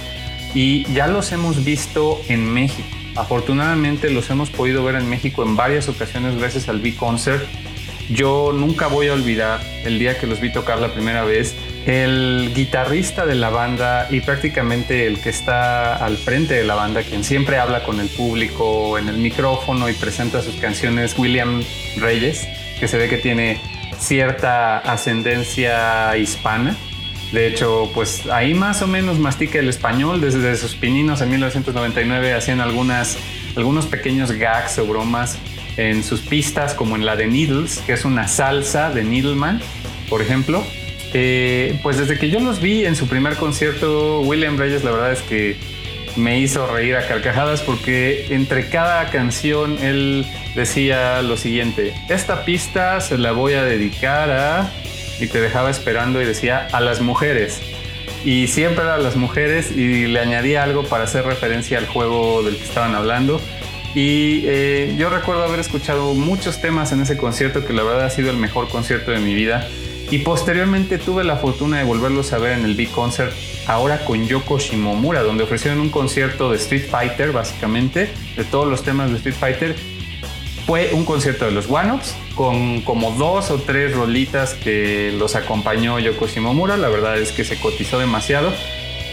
[0.55, 2.89] Y ya los hemos visto en México.
[3.14, 7.45] Afortunadamente los hemos podido ver en México en varias ocasiones gracias al B-Concert.
[8.09, 11.57] Yo nunca voy a olvidar el día que los vi tocar la primera vez.
[11.87, 17.03] El guitarrista de la banda y prácticamente el que está al frente de la banda,
[17.03, 21.63] quien siempre habla con el público en el micrófono y presenta sus canciones, William
[21.97, 22.47] Reyes,
[22.79, 23.61] que se ve que tiene
[23.99, 26.77] cierta ascendencia hispana.
[27.33, 30.21] De hecho, pues ahí más o menos mastica el español.
[30.21, 33.19] Desde sus pininos en 1999 hacían algunas,
[33.57, 35.39] algunos pequeños gags o bromas
[35.77, 39.61] en sus pistas, como en la de Needles, que es una salsa de Needleman,
[40.09, 40.64] por ejemplo.
[41.12, 45.12] Eh, pues desde que yo los vi en su primer concierto, William Reyes, la verdad
[45.12, 45.57] es que
[46.16, 53.01] me hizo reír a carcajadas porque entre cada canción él decía lo siguiente, esta pista
[53.01, 54.70] se la voy a dedicar a...
[55.20, 57.61] y te dejaba esperando y decía a las mujeres.
[58.24, 62.57] Y siempre a las mujeres y le añadía algo para hacer referencia al juego del
[62.57, 63.41] que estaban hablando.
[63.97, 68.11] Y eh, yo recuerdo haber escuchado muchos temas en ese concierto que la verdad ha
[68.11, 69.66] sido el mejor concierto de mi vida.
[70.11, 73.32] Y posteriormente tuve la fortuna de volverlos a ver en el Big Concert,
[73.66, 78.82] ahora con Yoko Shimomura, donde ofrecieron un concierto de Street Fighter, básicamente, de todos los
[78.82, 79.76] temas de Street Fighter.
[80.66, 85.36] Fue un concierto de los One Ups, con como dos o tres rolitas que los
[85.36, 86.76] acompañó Yoko Shimomura.
[86.76, 88.53] La verdad es que se cotizó demasiado.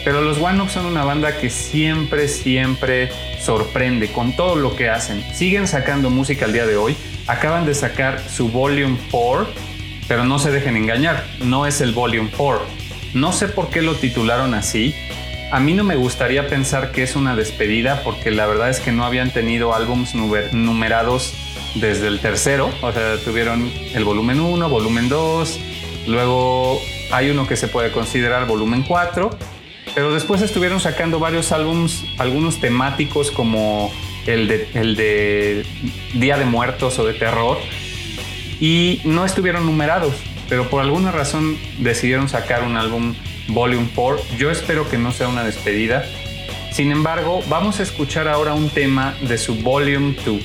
[0.04, 3.10] Pero los One Ups son una banda que siempre, siempre
[3.42, 5.24] sorprende con todo lo que hacen.
[5.34, 6.96] Siguen sacando música al día de hoy.
[7.28, 9.74] Acaban de sacar su Volume 4
[10.08, 12.66] pero no se dejen engañar, no es el Volume 4.
[13.14, 14.94] No sé por qué lo titularon así.
[15.52, 18.92] A mí no me gustaría pensar que es una despedida porque la verdad es que
[18.92, 21.34] no habían tenido álbumes numerados
[21.76, 22.72] desde el tercero.
[22.82, 25.60] O sea, tuvieron el volumen 1, volumen 2,
[26.08, 26.80] luego
[27.12, 29.30] hay uno que se puede considerar volumen 4,
[29.96, 33.92] pero después estuvieron sacando varios álbumes, algunos temáticos como
[34.26, 35.66] el de, el de
[36.14, 37.58] Día de Muertos o de Terror,
[38.60, 40.16] y no estuvieron numerados,
[40.50, 43.16] pero por alguna razón decidieron sacar un álbum
[43.48, 44.38] Volume 4.
[44.38, 46.06] Yo espero que no sea una despedida.
[46.72, 50.42] Sin embargo, vamos a escuchar ahora un tema de su Volume 2.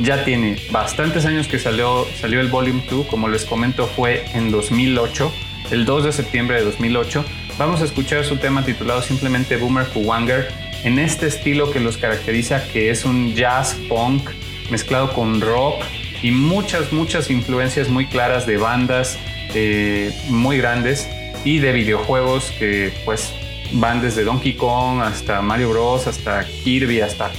[0.00, 4.50] Ya tiene bastantes años que salió, salió el Volume 2, como les comento fue en
[4.50, 5.32] 2008,
[5.70, 7.24] el 2 de septiembre de 2008,
[7.56, 10.48] Vamos a escuchar su tema titulado simplemente Boomer Kuwanger
[10.82, 14.28] en este estilo que los caracteriza, que es un jazz punk
[14.72, 15.80] mezclado con rock
[16.20, 19.16] y muchas, muchas influencias muy claras de bandas
[19.54, 21.08] eh, muy grandes
[21.44, 23.32] y de videojuegos que pues
[23.72, 27.30] van desde Donkey Kong hasta Mario Bros, hasta Kirby, hasta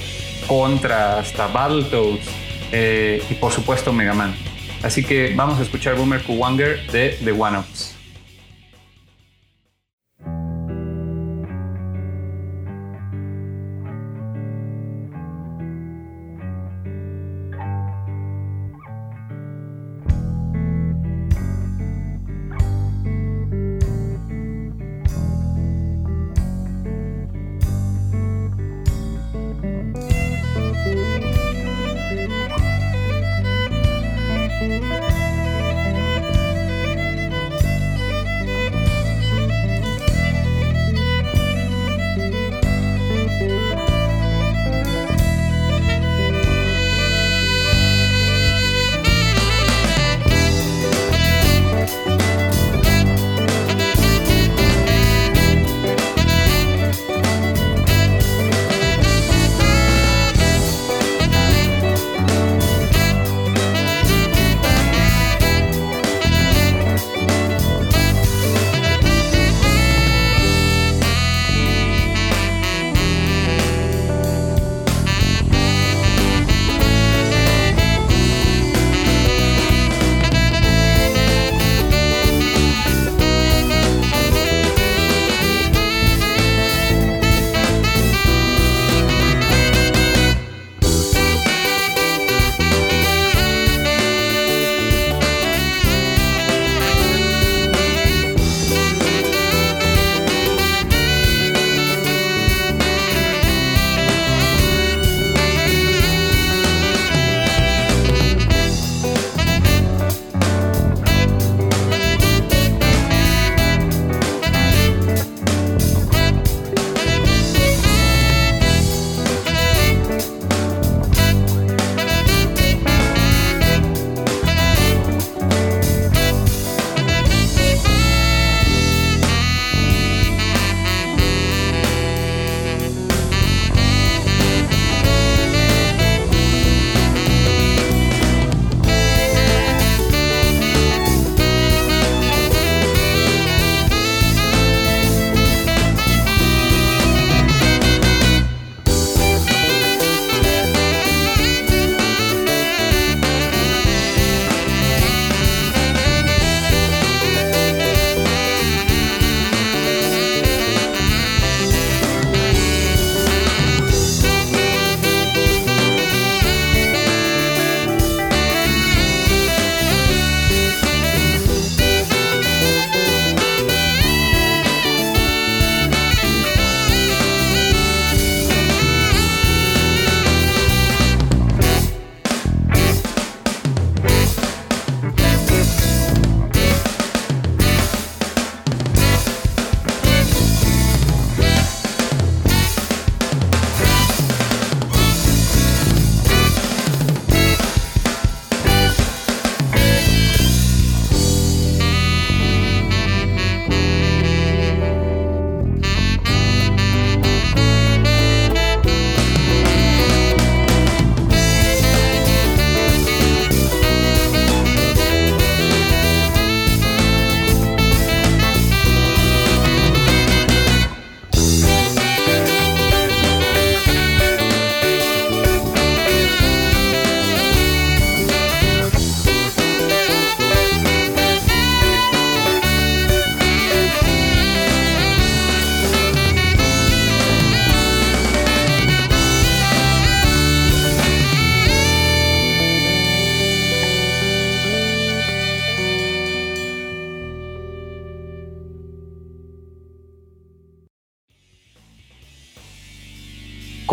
[0.46, 2.26] Contra, hasta Battletoads
[2.72, 4.34] eh, y por supuesto Mega Man.
[4.82, 7.95] Así que vamos a escuchar Boomer Kuwanger de The One-Ups.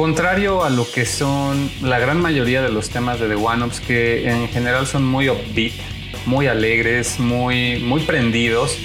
[0.04, 4.30] Contrario a lo que son la gran mayoría de los temas de The One-Ups, que
[4.30, 5.72] en general son muy upbeat,
[6.26, 8.78] muy alegres, muy, muy prendidos,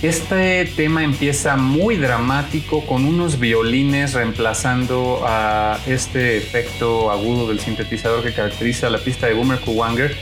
[0.00, 8.22] este tema empieza muy dramático con unos violines reemplazando a este efecto agudo del sintetizador
[8.22, 10.16] que caracteriza la pista de Boomer Kuwanger.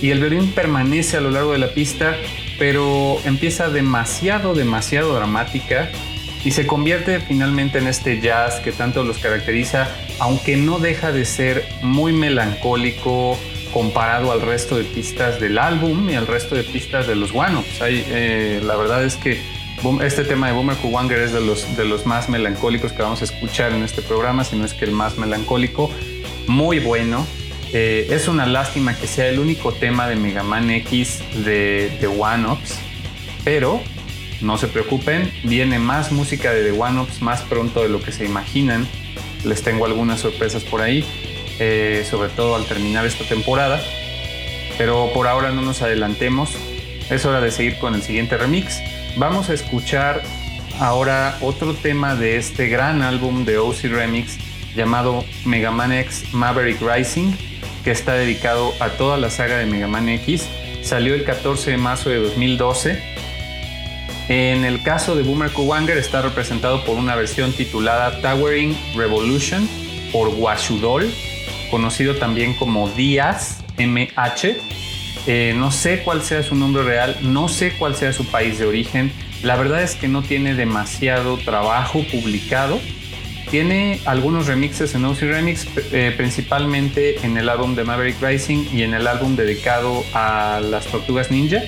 [0.00, 2.16] Y el violín permanece a lo largo de la pista
[2.58, 5.90] pero empieza demasiado, demasiado dramática
[6.44, 9.88] y se convierte finalmente en este jazz que tanto los caracteriza,
[10.18, 13.38] aunque no deja de ser muy melancólico
[13.72, 17.62] comparado al resto de pistas del álbum y al resto de pistas de los One
[17.80, 19.40] eh, la verdad es que
[20.02, 23.24] este tema de Boomer Kuwanger es de los, de los más melancólicos que vamos a
[23.24, 25.90] escuchar en este programa, si no es que el más melancólico.
[26.46, 27.26] Muy bueno.
[27.72, 32.06] Eh, es una lástima que sea el único tema de Mega Man X de, The
[32.06, 32.78] One Ups,
[33.44, 33.80] pero
[34.42, 38.12] no se preocupen, viene más música de The One Ups más pronto de lo que
[38.12, 38.86] se imaginan.
[39.44, 41.04] Les tengo algunas sorpresas por ahí,
[41.58, 43.80] eh, sobre todo al terminar esta temporada.
[44.78, 46.56] Pero por ahora no nos adelantemos.
[47.08, 48.80] Es hora de seguir con el siguiente remix.
[49.16, 50.22] Vamos a escuchar
[50.80, 54.38] ahora otro tema de este gran álbum de OC Remix
[54.74, 57.32] llamado Mega Man X Maverick Rising,
[57.84, 60.48] que está dedicado a toda la saga de Mega Man X.
[60.82, 63.11] Salió el 14 de marzo de 2012.
[64.28, 69.68] En el caso de Boomer Kuwanger está representado por una versión titulada Towering Revolution
[70.12, 71.12] por Washudol,
[71.70, 74.56] conocido también como Díaz MH
[75.26, 78.66] eh, no sé cuál sea su nombre real, no sé cuál sea su país de
[78.66, 79.12] origen.
[79.42, 82.80] La verdad es que no tiene demasiado trabajo publicado.
[83.50, 88.82] Tiene algunos remixes en OC Remix, eh, principalmente en el álbum de Maverick Rising y
[88.82, 91.62] en el álbum dedicado a las tortugas ninja.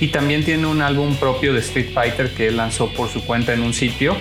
[0.00, 3.52] Y también tiene un álbum propio de Street Fighter que él lanzó por su cuenta
[3.52, 4.16] en un sitio.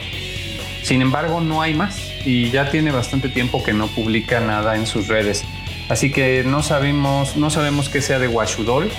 [0.84, 4.86] Sin embargo, no hay más y ya tiene bastante tiempo que no publica nada en
[4.86, 5.46] sus redes.
[5.90, 8.90] Así que no sabemos, no sabemos qué sea de Washudol,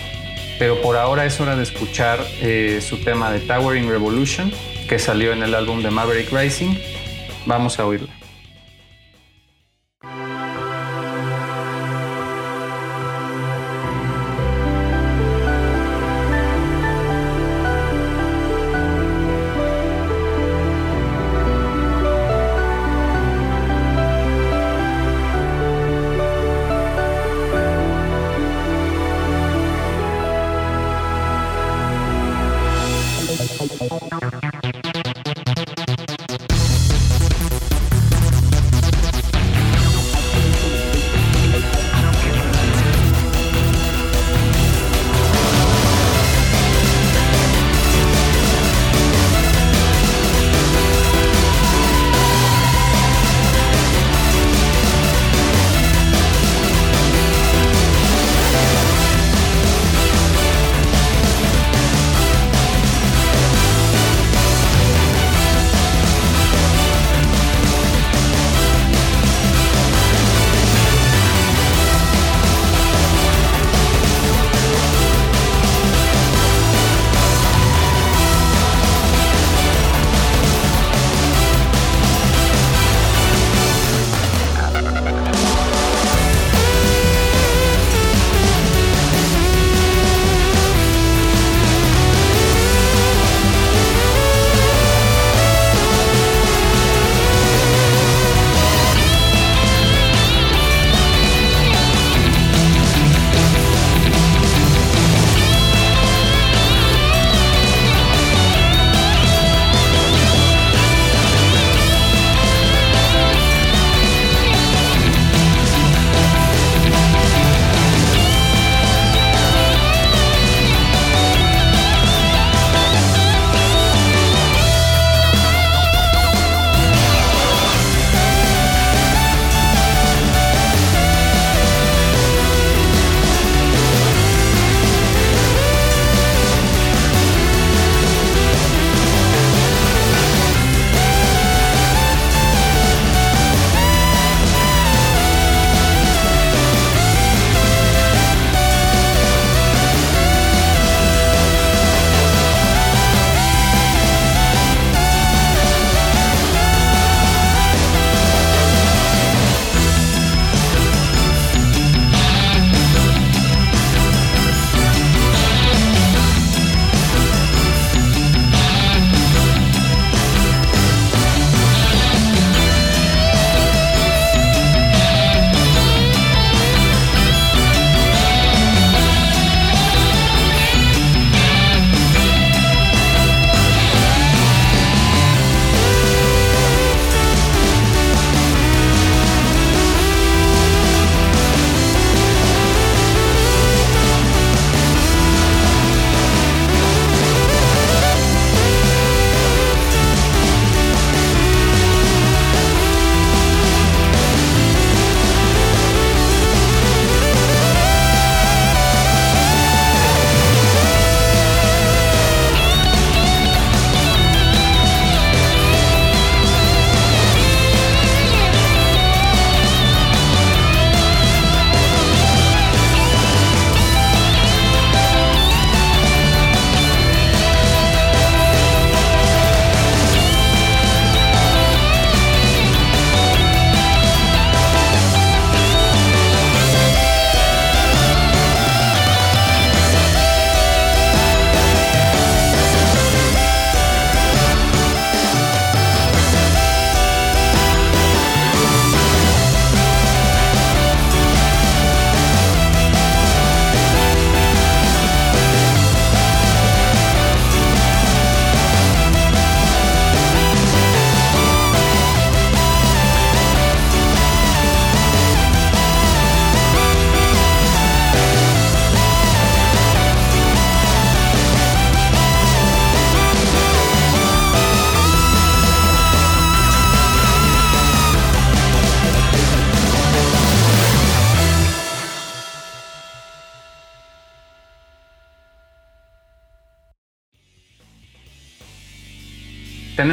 [0.59, 4.53] pero por ahora es hora de escuchar eh, su tema de Towering Revolution,
[4.89, 6.75] que salió en el álbum de Maverick Rising.
[7.47, 8.20] Vamos a oírlo.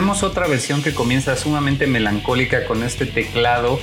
[0.08, 3.78] Otra versión que comienza sumamente melancólica con este teclado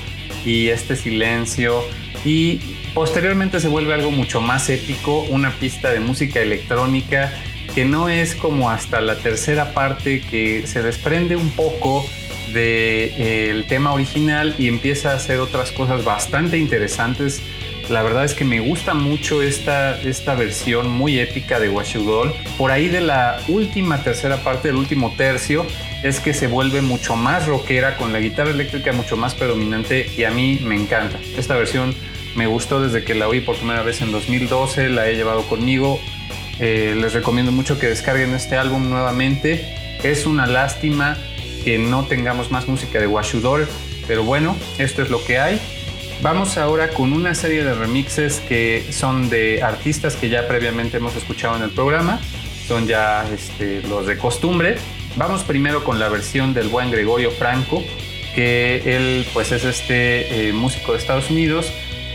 [0.47, 1.85] y este silencio
[2.25, 2.61] y
[2.95, 7.31] posteriormente se vuelve algo mucho más épico, una pista de música electrónica
[7.75, 12.07] que no es como hasta la tercera parte que se desprende un poco
[12.55, 17.43] del eh, tema original y empieza a hacer otras cosas bastante interesantes.
[17.91, 22.33] La verdad es que me gusta mucho esta, esta versión muy épica de Washudol.
[22.57, 25.67] Por ahí de la última tercera parte, del último tercio,
[26.03, 30.25] es que se vuelve mucho más rockera con la guitarra eléctrica mucho más predominante y
[30.25, 31.19] a mí me encanta.
[31.37, 31.95] Esta versión
[32.37, 36.01] me gustó desde que la oí por primera vez en 2012, la he llevado conmigo.
[36.61, 39.77] Eh, les recomiendo mucho que descarguen este álbum nuevamente.
[40.03, 41.19] Es una lástima
[41.65, 43.69] que no tengamos más música de Washudor,
[44.07, 45.61] pero bueno, esto es lo que hay.
[46.23, 51.15] Vamos ahora con una serie de remixes que son de artistas que ya previamente hemos
[51.17, 52.21] escuchado en el programa.
[52.67, 54.77] Son ya este, los de costumbre.
[55.17, 57.85] Vamos primero con la versión del buen Gregorio Franco,
[58.35, 61.73] que él pues es este eh, músico de Estados Unidos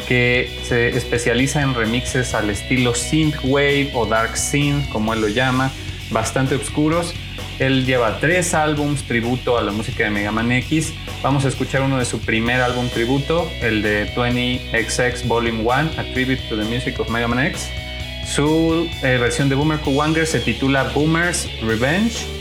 [0.09, 5.71] que se especializa en remixes al estilo synthwave o dark synth, como él lo llama,
[6.09, 7.13] bastante oscuros.
[7.59, 10.93] Él lleva tres álbums tributo a la música de Mega Man X.
[11.21, 16.03] Vamos a escuchar uno de su primer álbum tributo, el de 20XX Volume 1, A
[16.13, 17.69] Tribute to the Music of Mega Man X.
[18.25, 22.39] Su eh, versión de Boomer Kuwanger se titula Boomer's Revenge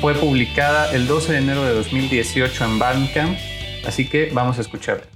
[0.00, 3.38] fue publicada el 12 de enero de 2018 en Bandcamp,
[3.86, 5.15] así que vamos a escucharla.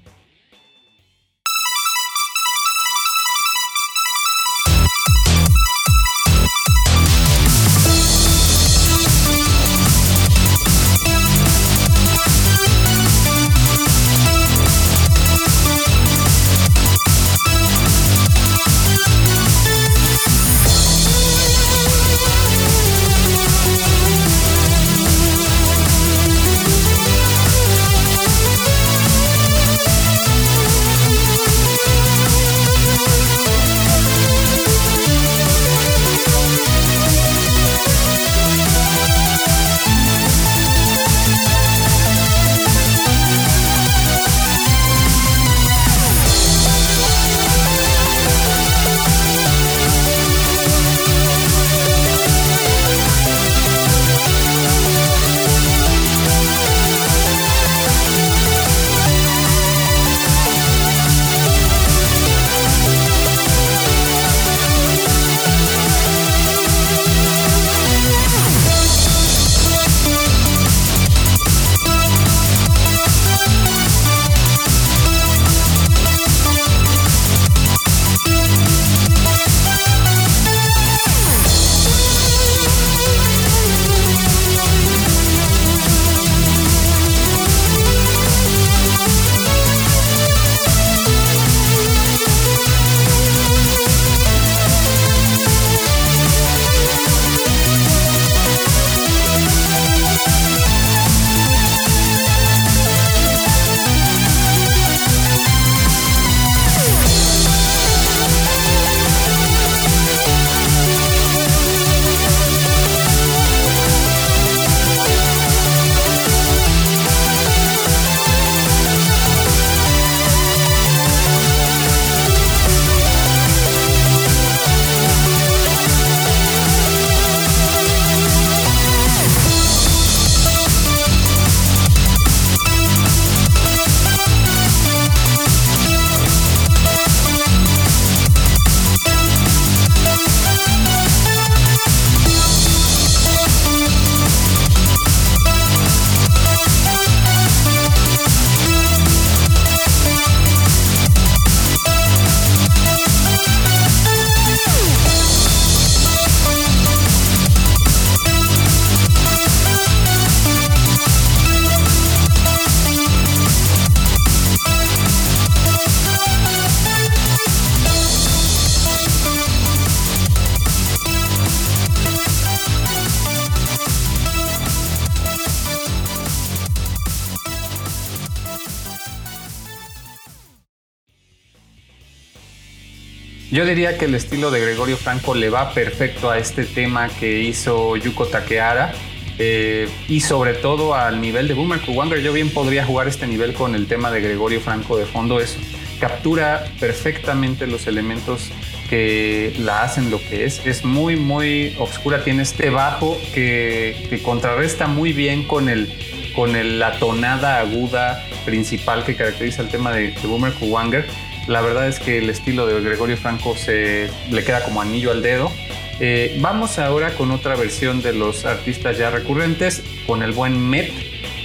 [183.80, 187.96] Diría que el estilo de Gregorio Franco le va perfecto a este tema que hizo
[187.96, 188.92] Yuko Takehara.
[189.38, 193.54] Eh, y sobre todo al nivel de Boomer Kuwanger, yo bien podría jugar este nivel
[193.54, 195.40] con el tema de Gregorio Franco de fondo.
[195.40, 195.56] Es,
[195.98, 198.50] captura perfectamente los elementos
[198.90, 200.60] que la hacen lo que es.
[200.66, 202.22] Es muy, muy oscura.
[202.22, 205.90] Tiene este bajo que, contrarresta muy bien con, el,
[206.36, 211.06] con la tonada aguda principal que caracteriza el tema de, Boomer Kuwanger.
[211.50, 215.20] La verdad es que el estilo de Gregorio Franco se le queda como anillo al
[215.20, 215.50] dedo.
[215.98, 220.92] Eh, vamos ahora con otra versión de los artistas ya recurrentes, con el buen Met,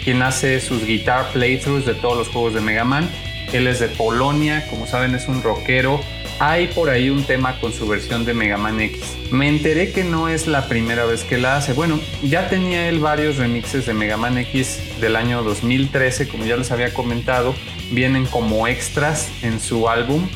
[0.03, 3.10] quien hace sus guitar playthroughs de todos los juegos de Mega Man.
[3.51, 5.99] Él es de Polonia, como saben es un rockero.
[6.40, 9.16] Hay por ahí un tema con su versión de Mega Man X.
[9.32, 11.72] Me enteré que no es la primera vez que la hace.
[11.72, 16.58] Bueno, ya tenía él varios remixes de Mega Man X del año 2013, como ya
[16.58, 17.56] les había comentado.
[17.92, 20.28] Vienen como extras en su álbum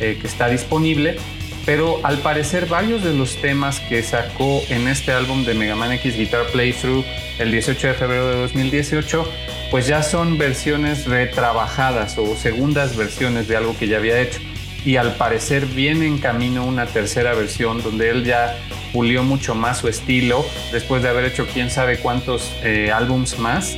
[0.00, 1.16] eh, que está disponible
[1.68, 5.92] pero al parecer varios de los temas que sacó en este álbum de Mega Man
[5.92, 7.04] X Guitar Playthrough
[7.38, 9.30] el 18 de febrero de 2018,
[9.70, 14.40] pues ya son versiones retrabajadas o segundas versiones de algo que ya había hecho.
[14.84, 18.56] Y al parecer viene en camino una tercera versión donde él ya
[18.92, 23.76] pulió mucho más su estilo después de haber hecho quién sabe cuántos eh, álbums más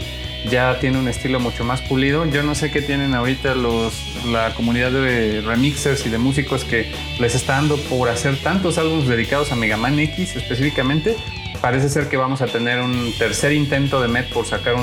[0.49, 2.25] ya tiene un estilo mucho más pulido.
[2.27, 6.91] Yo no sé qué tienen ahorita los, la comunidad de remixers y de músicos que
[7.19, 11.17] les está dando por hacer tantos álbumes dedicados a Mega Man X específicamente.
[11.61, 14.77] Parece ser que vamos a tener un tercer intento de Met por sacar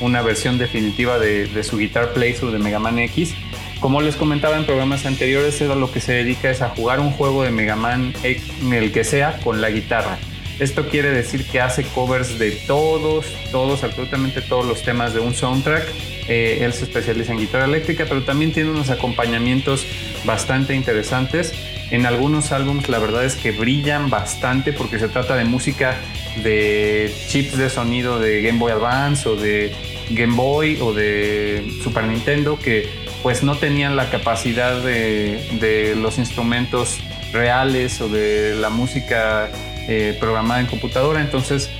[0.00, 3.34] una versión definitiva de, su guitar playthrough de Mega Man X.
[3.80, 7.12] Como les comentaba en programas anteriores, era lo que se dedica es a jugar un
[7.12, 10.18] juego de Mega Man, en el que sea, con la guitarra.
[10.58, 15.32] Esto quiere decir que hace covers de todos, todos, absolutamente todos los temas de un
[15.32, 15.88] soundtrack.
[16.28, 19.86] Eh, él se especializa en guitarra eléctrica, pero también tiene unos acompañamientos
[20.26, 21.54] bastante interesantes.
[21.90, 25.98] En algunos álbumes la verdad es que brillan bastante porque se trata de música
[26.42, 29.72] de chips de sonido de Game Boy Advance o de
[30.10, 36.98] Game Boy o de Super Nintendo que pues no tenían la capacidad de, los instrumentos
[37.32, 39.50] reales o de la música
[39.88, 41.20] eh, programada en computadora.
[41.20, 41.70] Entonces,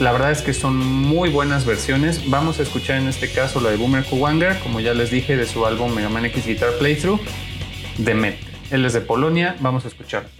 [0.00, 2.30] la verdad es que son muy buenas versiones.
[2.30, 5.46] Vamos a escuchar en este caso la de Boomer Kuwanger, como ya les dije, de
[5.46, 7.20] su álbum Mega Man X Guitar Playthrough
[7.98, 8.38] de Met.
[8.70, 10.37] Él es de Polonia, vamos a escuchar.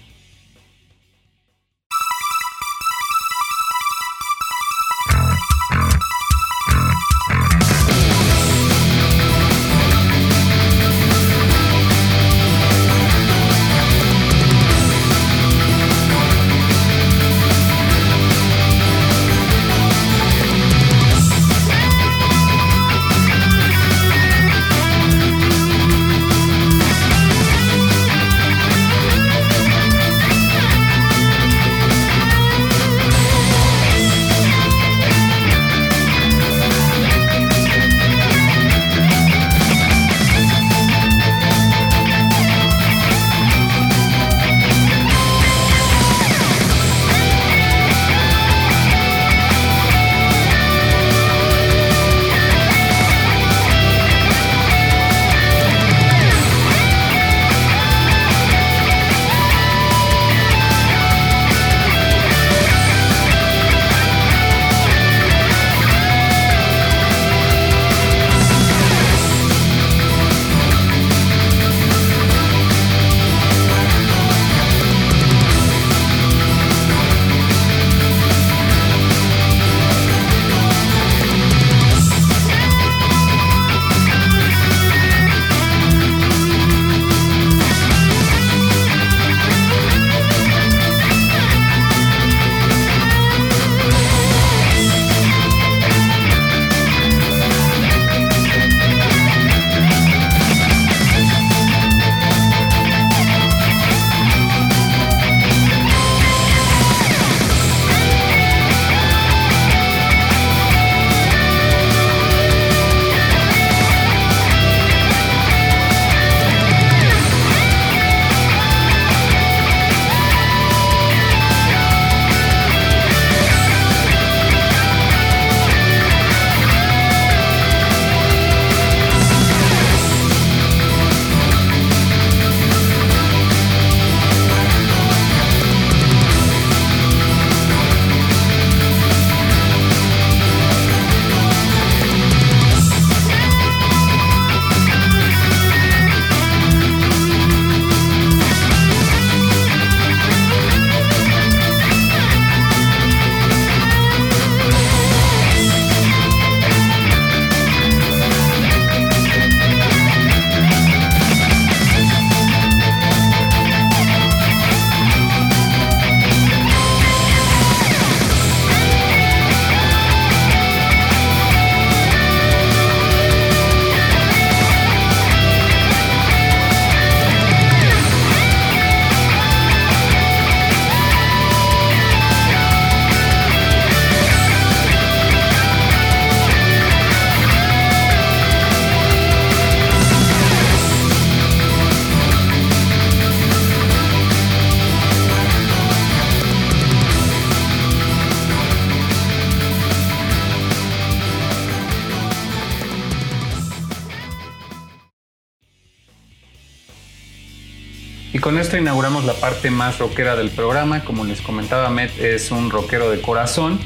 [208.33, 211.03] Y con esto inauguramos la parte más rockera del programa.
[211.05, 213.81] Como les comentaba, Met es un rockero de corazón,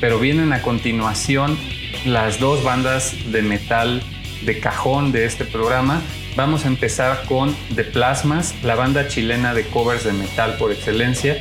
[0.00, 1.58] pero vienen a continuación
[2.04, 4.02] las dos bandas de metal
[4.42, 6.00] de cajón de este programa.
[6.36, 11.36] Vamos a empezar con The Plasmas, la banda chilena de covers de metal por excelencia.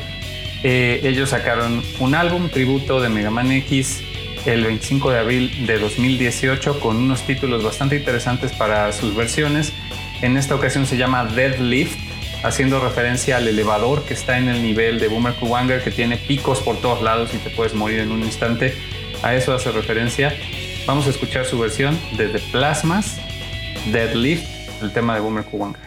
[0.64, 4.02] Eh, ellos sacaron un álbum tributo de Mega Man X
[4.48, 9.74] el 25 de abril de 2018 con unos títulos bastante interesantes para sus versiones.
[10.22, 12.07] En esta ocasión se llama Deadlift,
[12.44, 16.62] haciendo referencia al elevador que está en el nivel de Boomer Kuwanger que tiene picos
[16.62, 18.76] por todos lados y te puedes morir en un instante.
[19.24, 20.34] A eso hace referencia.
[20.86, 23.18] Vamos a escuchar su versión de The Plasmas,
[23.92, 25.87] Deadlift, el tema de Boomer Kuwanger.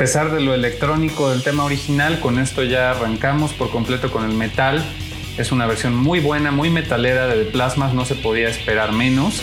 [0.00, 4.34] Pesar de lo electrónico del tema original, con esto ya arrancamos por completo con el
[4.34, 4.82] metal.
[5.36, 9.42] Es una versión muy buena, muy metalera de Plasmas, no se podía esperar menos.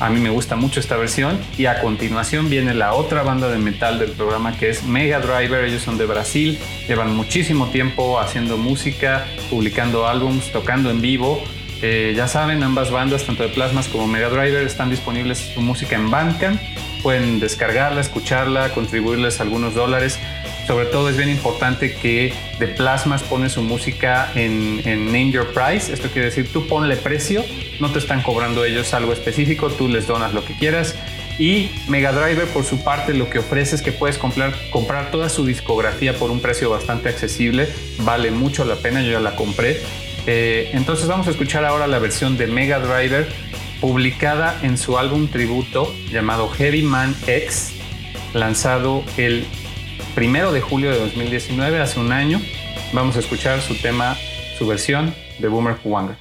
[0.00, 1.38] A mí me gusta mucho esta versión.
[1.58, 5.62] Y a continuación viene la otra banda de metal del programa que es Mega Driver.
[5.62, 6.58] Ellos son de Brasil,
[6.88, 11.44] llevan muchísimo tiempo haciendo música, publicando álbums, tocando en vivo.
[11.86, 15.96] Eh, ya saben, ambas bandas, tanto de Plasmas como Mega Driver, están disponibles su música
[15.96, 16.58] en Bandcamp
[17.04, 20.18] pueden descargarla, escucharla, contribuirles algunos dólares.
[20.66, 25.92] Sobre todo es bien importante que de Plasmas pone su música en, Name Your Price.
[25.92, 27.44] Esto quiere decir, tú ponle precio,
[27.78, 30.96] no te están cobrando ellos algo específico, tú les donas lo que quieras.
[31.38, 35.28] Y Mega Driver, por su parte, lo que ofrece es que puedes comprar, comprar toda
[35.28, 37.68] su discografía por un precio bastante accesible.
[37.98, 39.82] Vale mucho la pena, yo ya la compré.
[40.26, 43.28] Eh, entonces vamos a escuchar ahora la versión de Mega Driver
[43.80, 47.74] publicada en su álbum tributo llamado Heavy Man X,
[48.32, 49.44] lanzado el
[50.14, 52.40] primero de julio de 2019, hace un año.
[52.92, 54.16] Vamos a escuchar su tema,
[54.58, 56.16] su versión de Boomer Huanga.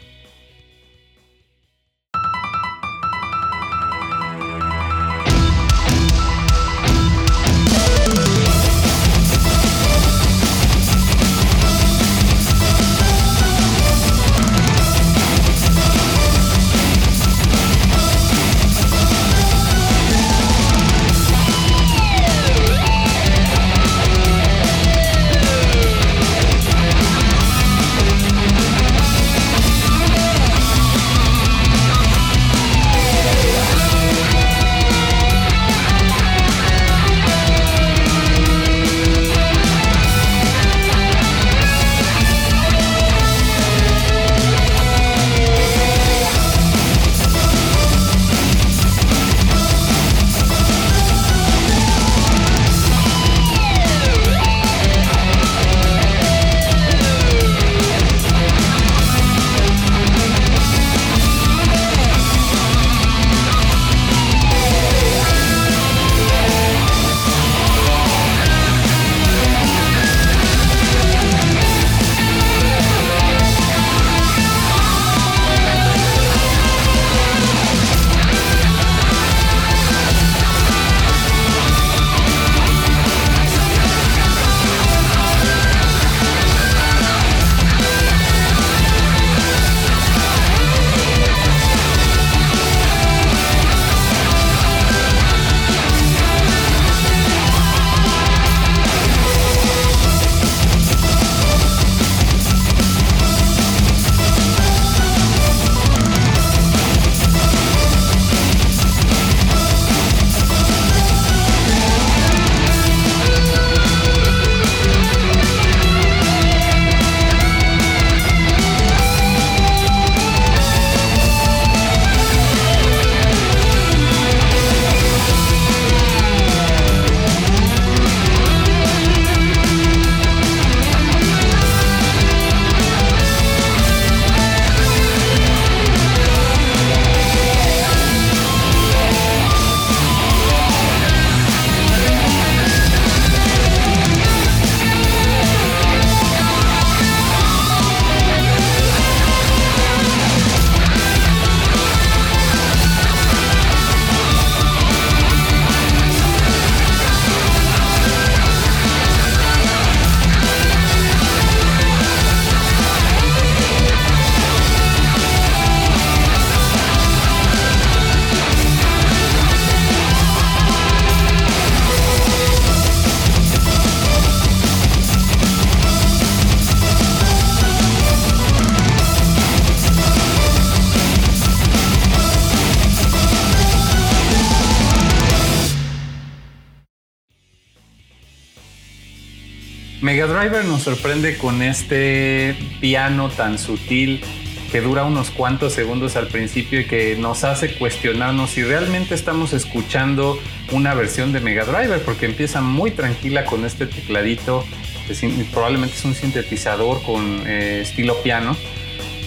[190.04, 194.22] Mega Driver nos sorprende con este piano tan sutil
[194.70, 199.54] que dura unos cuantos segundos al principio y que nos hace cuestionarnos si realmente estamos
[199.54, 200.38] escuchando
[200.74, 204.66] una versión de Mega Driver, porque empieza muy tranquila con este tecladito,
[205.08, 205.16] que
[205.54, 208.58] probablemente es un sintetizador con eh, estilo piano,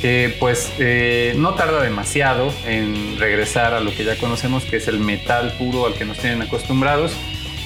[0.03, 4.89] que pues eh, no tarda demasiado en regresar a lo que ya conocemos, que es
[4.89, 7.17] el metal puro al que nos tienen acostumbrados.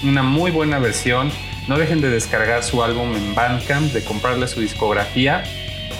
[0.05, 1.33] Una muy buena versión
[1.71, 5.45] no dejen de descargar su álbum en Bandcamp, de comprarle su discografía.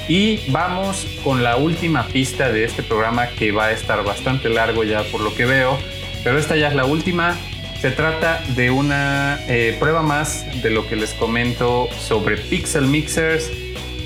[0.09, 4.83] Y vamos con la última pista de este programa que va a estar bastante largo
[4.83, 5.79] ya por lo que veo.
[6.25, 7.37] Pero esta ya es la última.
[7.81, 13.49] Se trata de una eh, prueba más de lo que les comento sobre Pixel Mixers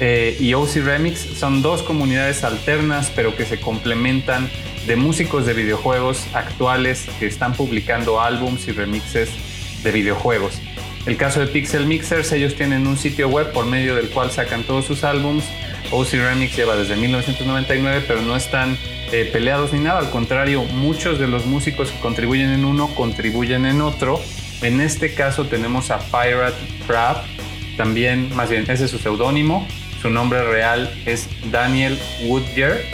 [0.01, 1.19] eh, y OC Remix.
[1.19, 4.51] Son dos comunidades alternas pero que se complementan
[4.87, 9.31] de músicos de videojuegos actuales que están publicando álbums y remixes
[9.83, 10.61] de videojuegos.
[11.07, 14.63] El caso de Pixel Mixers, ellos tienen un sitio web por medio del cual sacan
[14.63, 15.45] todos sus álbums.
[15.91, 18.79] OC Remix lleva desde 1999, pero no están
[19.13, 19.99] eh, peleados ni nada.
[19.99, 24.19] Al contrario, muchos de los músicos que contribuyen en uno contribuyen en otro.
[24.63, 26.57] En este caso tenemos a Pirate
[26.87, 27.23] Crab,
[27.77, 29.69] también, más bien, ese es su seudónimo.
[30.01, 32.85] Su nombre real es Daniel Woodyer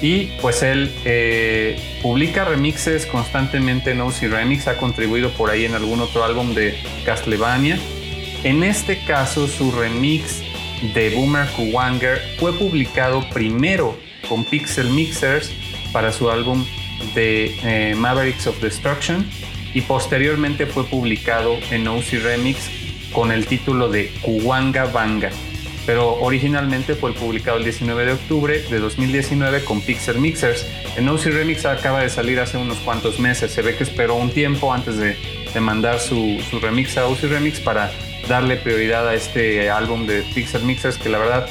[0.00, 5.74] y pues él eh, publica remixes constantemente en OC Remix, ha contribuido por ahí en
[5.74, 7.78] algún otro álbum de Castlevania.
[8.44, 10.42] En este caso, su remix
[10.94, 13.98] de Boomer Kuwanger fue publicado primero
[14.28, 15.52] con Pixel Mixers
[15.92, 16.64] para su álbum
[17.14, 19.26] de eh, Mavericks of Destruction
[19.74, 22.70] y posteriormente fue publicado en OC Remix
[23.12, 25.30] con el título de Kuwanga Banga
[25.88, 30.66] pero originalmente fue publicado el 19 de octubre de 2019 con Pixel Mixers.
[30.98, 34.28] En OC Remix acaba de salir hace unos cuantos meses, se ve que esperó un
[34.28, 35.16] tiempo antes de,
[35.58, 37.90] mandar su, remix a OC Remix para
[38.28, 41.48] darle prioridad a este álbum de Pixel Mixers que la verdad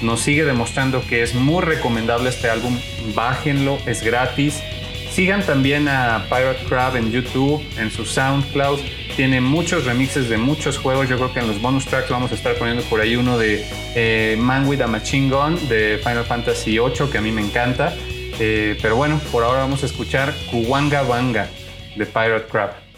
[0.00, 2.78] nos sigue demostrando que es muy recomendable este álbum.
[3.16, 4.62] Bájenlo, es gratis.
[5.10, 8.78] Sigan también a Pirate Crab en YouTube, en su SoundCloud
[9.16, 11.08] tiene muchos remixes de muchos juegos.
[11.08, 13.64] Yo creo que en los bonus tracks vamos a estar poniendo por ahí uno de
[13.94, 17.94] eh, Man with a Machine Gun de Final Fantasy VIII, que a mí me encanta.
[18.38, 21.48] Eh, pero bueno, por ahora vamos a escuchar Kuwanga Banga
[21.96, 22.91] de Pirate Crab.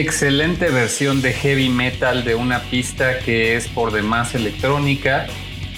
[0.00, 5.28] Excelente versión de heavy metal de una pista que es por demás electrónica.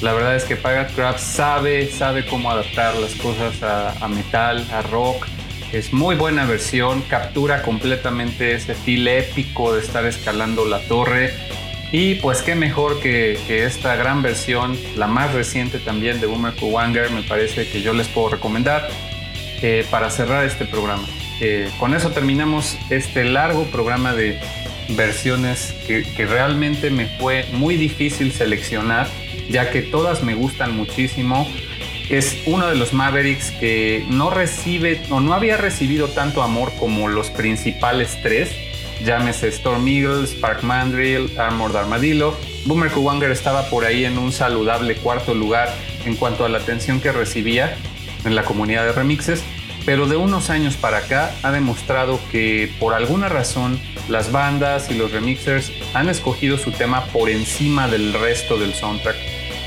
[0.00, 5.26] La verdad es que Paragraph sabe, sabe cómo adaptar las cosas a, metal, a rock.
[5.70, 11.34] Es muy buena versión, captura completamente ese feel épico de estar escalando la torre.
[11.92, 17.10] Y pues qué mejor que, esta gran versión, la más reciente también de Boomer Kuwanger,
[17.10, 18.88] me parece que yo les puedo recomendar
[19.60, 21.06] eh, para cerrar este programa
[21.78, 24.40] con eso terminamos este largo programa de
[24.90, 29.08] versiones que, realmente me fue muy difícil seleccionar,
[29.50, 31.46] ya que todas me gustan muchísimo.
[32.08, 37.08] Es uno de los Mavericks que no recibe o no había recibido tanto amor como
[37.08, 38.50] los principales tres.
[39.04, 42.34] Llámese Storm Eagle, Spark Mandrill, Armored Armadillo.
[42.64, 47.00] Boomer Kuwanger estaba por ahí en un saludable cuarto lugar en cuanto a la atención
[47.00, 47.76] que recibía
[48.24, 49.42] en la comunidad de remixes
[49.86, 54.94] pero de unos años para acá ha demostrado que por alguna razón las bandas y
[54.94, 59.16] los remixers han escogido su tema por encima del resto del soundtrack.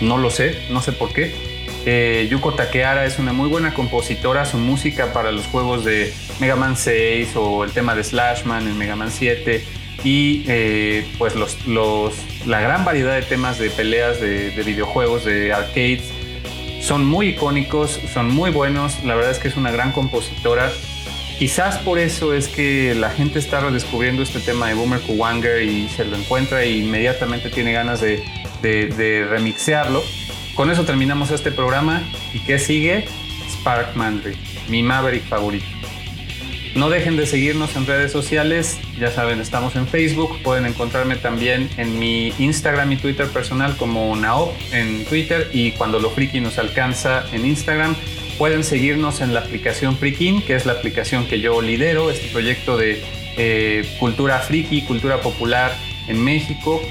[0.01, 1.33] No lo sé, no sé por qué.
[1.85, 6.57] Eh, Yuko Takehara es una muy buena compositora, su música para los juegos de Mega
[6.57, 9.63] Man 6 o el tema de Slashman en Mega Man 7
[10.03, 11.33] y eh, pues
[12.45, 16.03] la gran variedad de temas de peleas de videojuegos, de arcades,
[16.81, 20.71] son muy icónicos, son muy buenos, la verdad es que es una gran compositora.
[21.37, 25.87] Quizás por eso es que la gente está redescubriendo este tema de Boomer Kuwanger y
[25.87, 28.21] se lo encuentra e inmediatamente tiene ganas de,
[28.61, 30.03] de, remixearlo.
[30.55, 32.03] Con eso terminamos este programa.
[32.33, 33.05] ¿Y qué sigue?
[33.49, 34.37] Spark Mandry,
[34.67, 35.65] mi Maverick favorito.
[36.75, 41.67] No dejen de seguirnos en redes sociales, ya saben, estamos en Facebook, pueden encontrarme también
[41.77, 46.59] en mi Instagram y Twitter personal como Naop en Twitter y cuando lo friki nos
[46.59, 47.95] alcanza en Instagram.
[48.37, 52.77] Pueden seguirnos en la aplicación Frikin, que es la aplicación que yo lidero, este proyecto
[52.77, 53.01] de
[53.35, 55.75] eh, cultura friki, cultura popular
[56.07, 56.81] en México.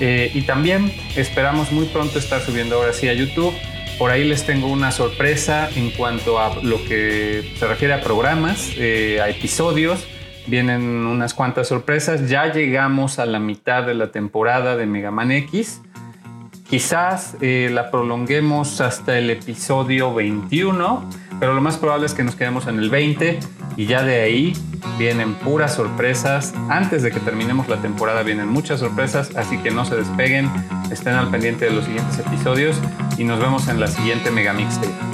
[0.00, 3.54] Eh, y también esperamos muy pronto estar subiendo ahora sí a YouTube
[3.98, 8.72] por ahí les tengo una sorpresa en cuanto a lo que se refiere a programas,
[8.76, 10.06] eh, a episodios.
[10.46, 12.28] Vienen unas cuantas sorpresas.
[12.28, 15.80] Ya llegamos a la mitad de la temporada de Mega Man X.
[16.68, 21.08] Quizás eh, la prolonguemos hasta el episodio 21,
[21.38, 23.38] pero lo más probable es que nos quedemos en el 20
[23.76, 24.54] y ya de ahí
[24.98, 26.52] vienen puras sorpresas.
[26.68, 30.50] Antes de que terminemos la temporada vienen muchas sorpresas, así que no se despeguen,
[30.90, 32.80] estén al pendiente de los siguientes episodios
[33.16, 35.13] y nos vemos en la siguiente Mega Mixtape.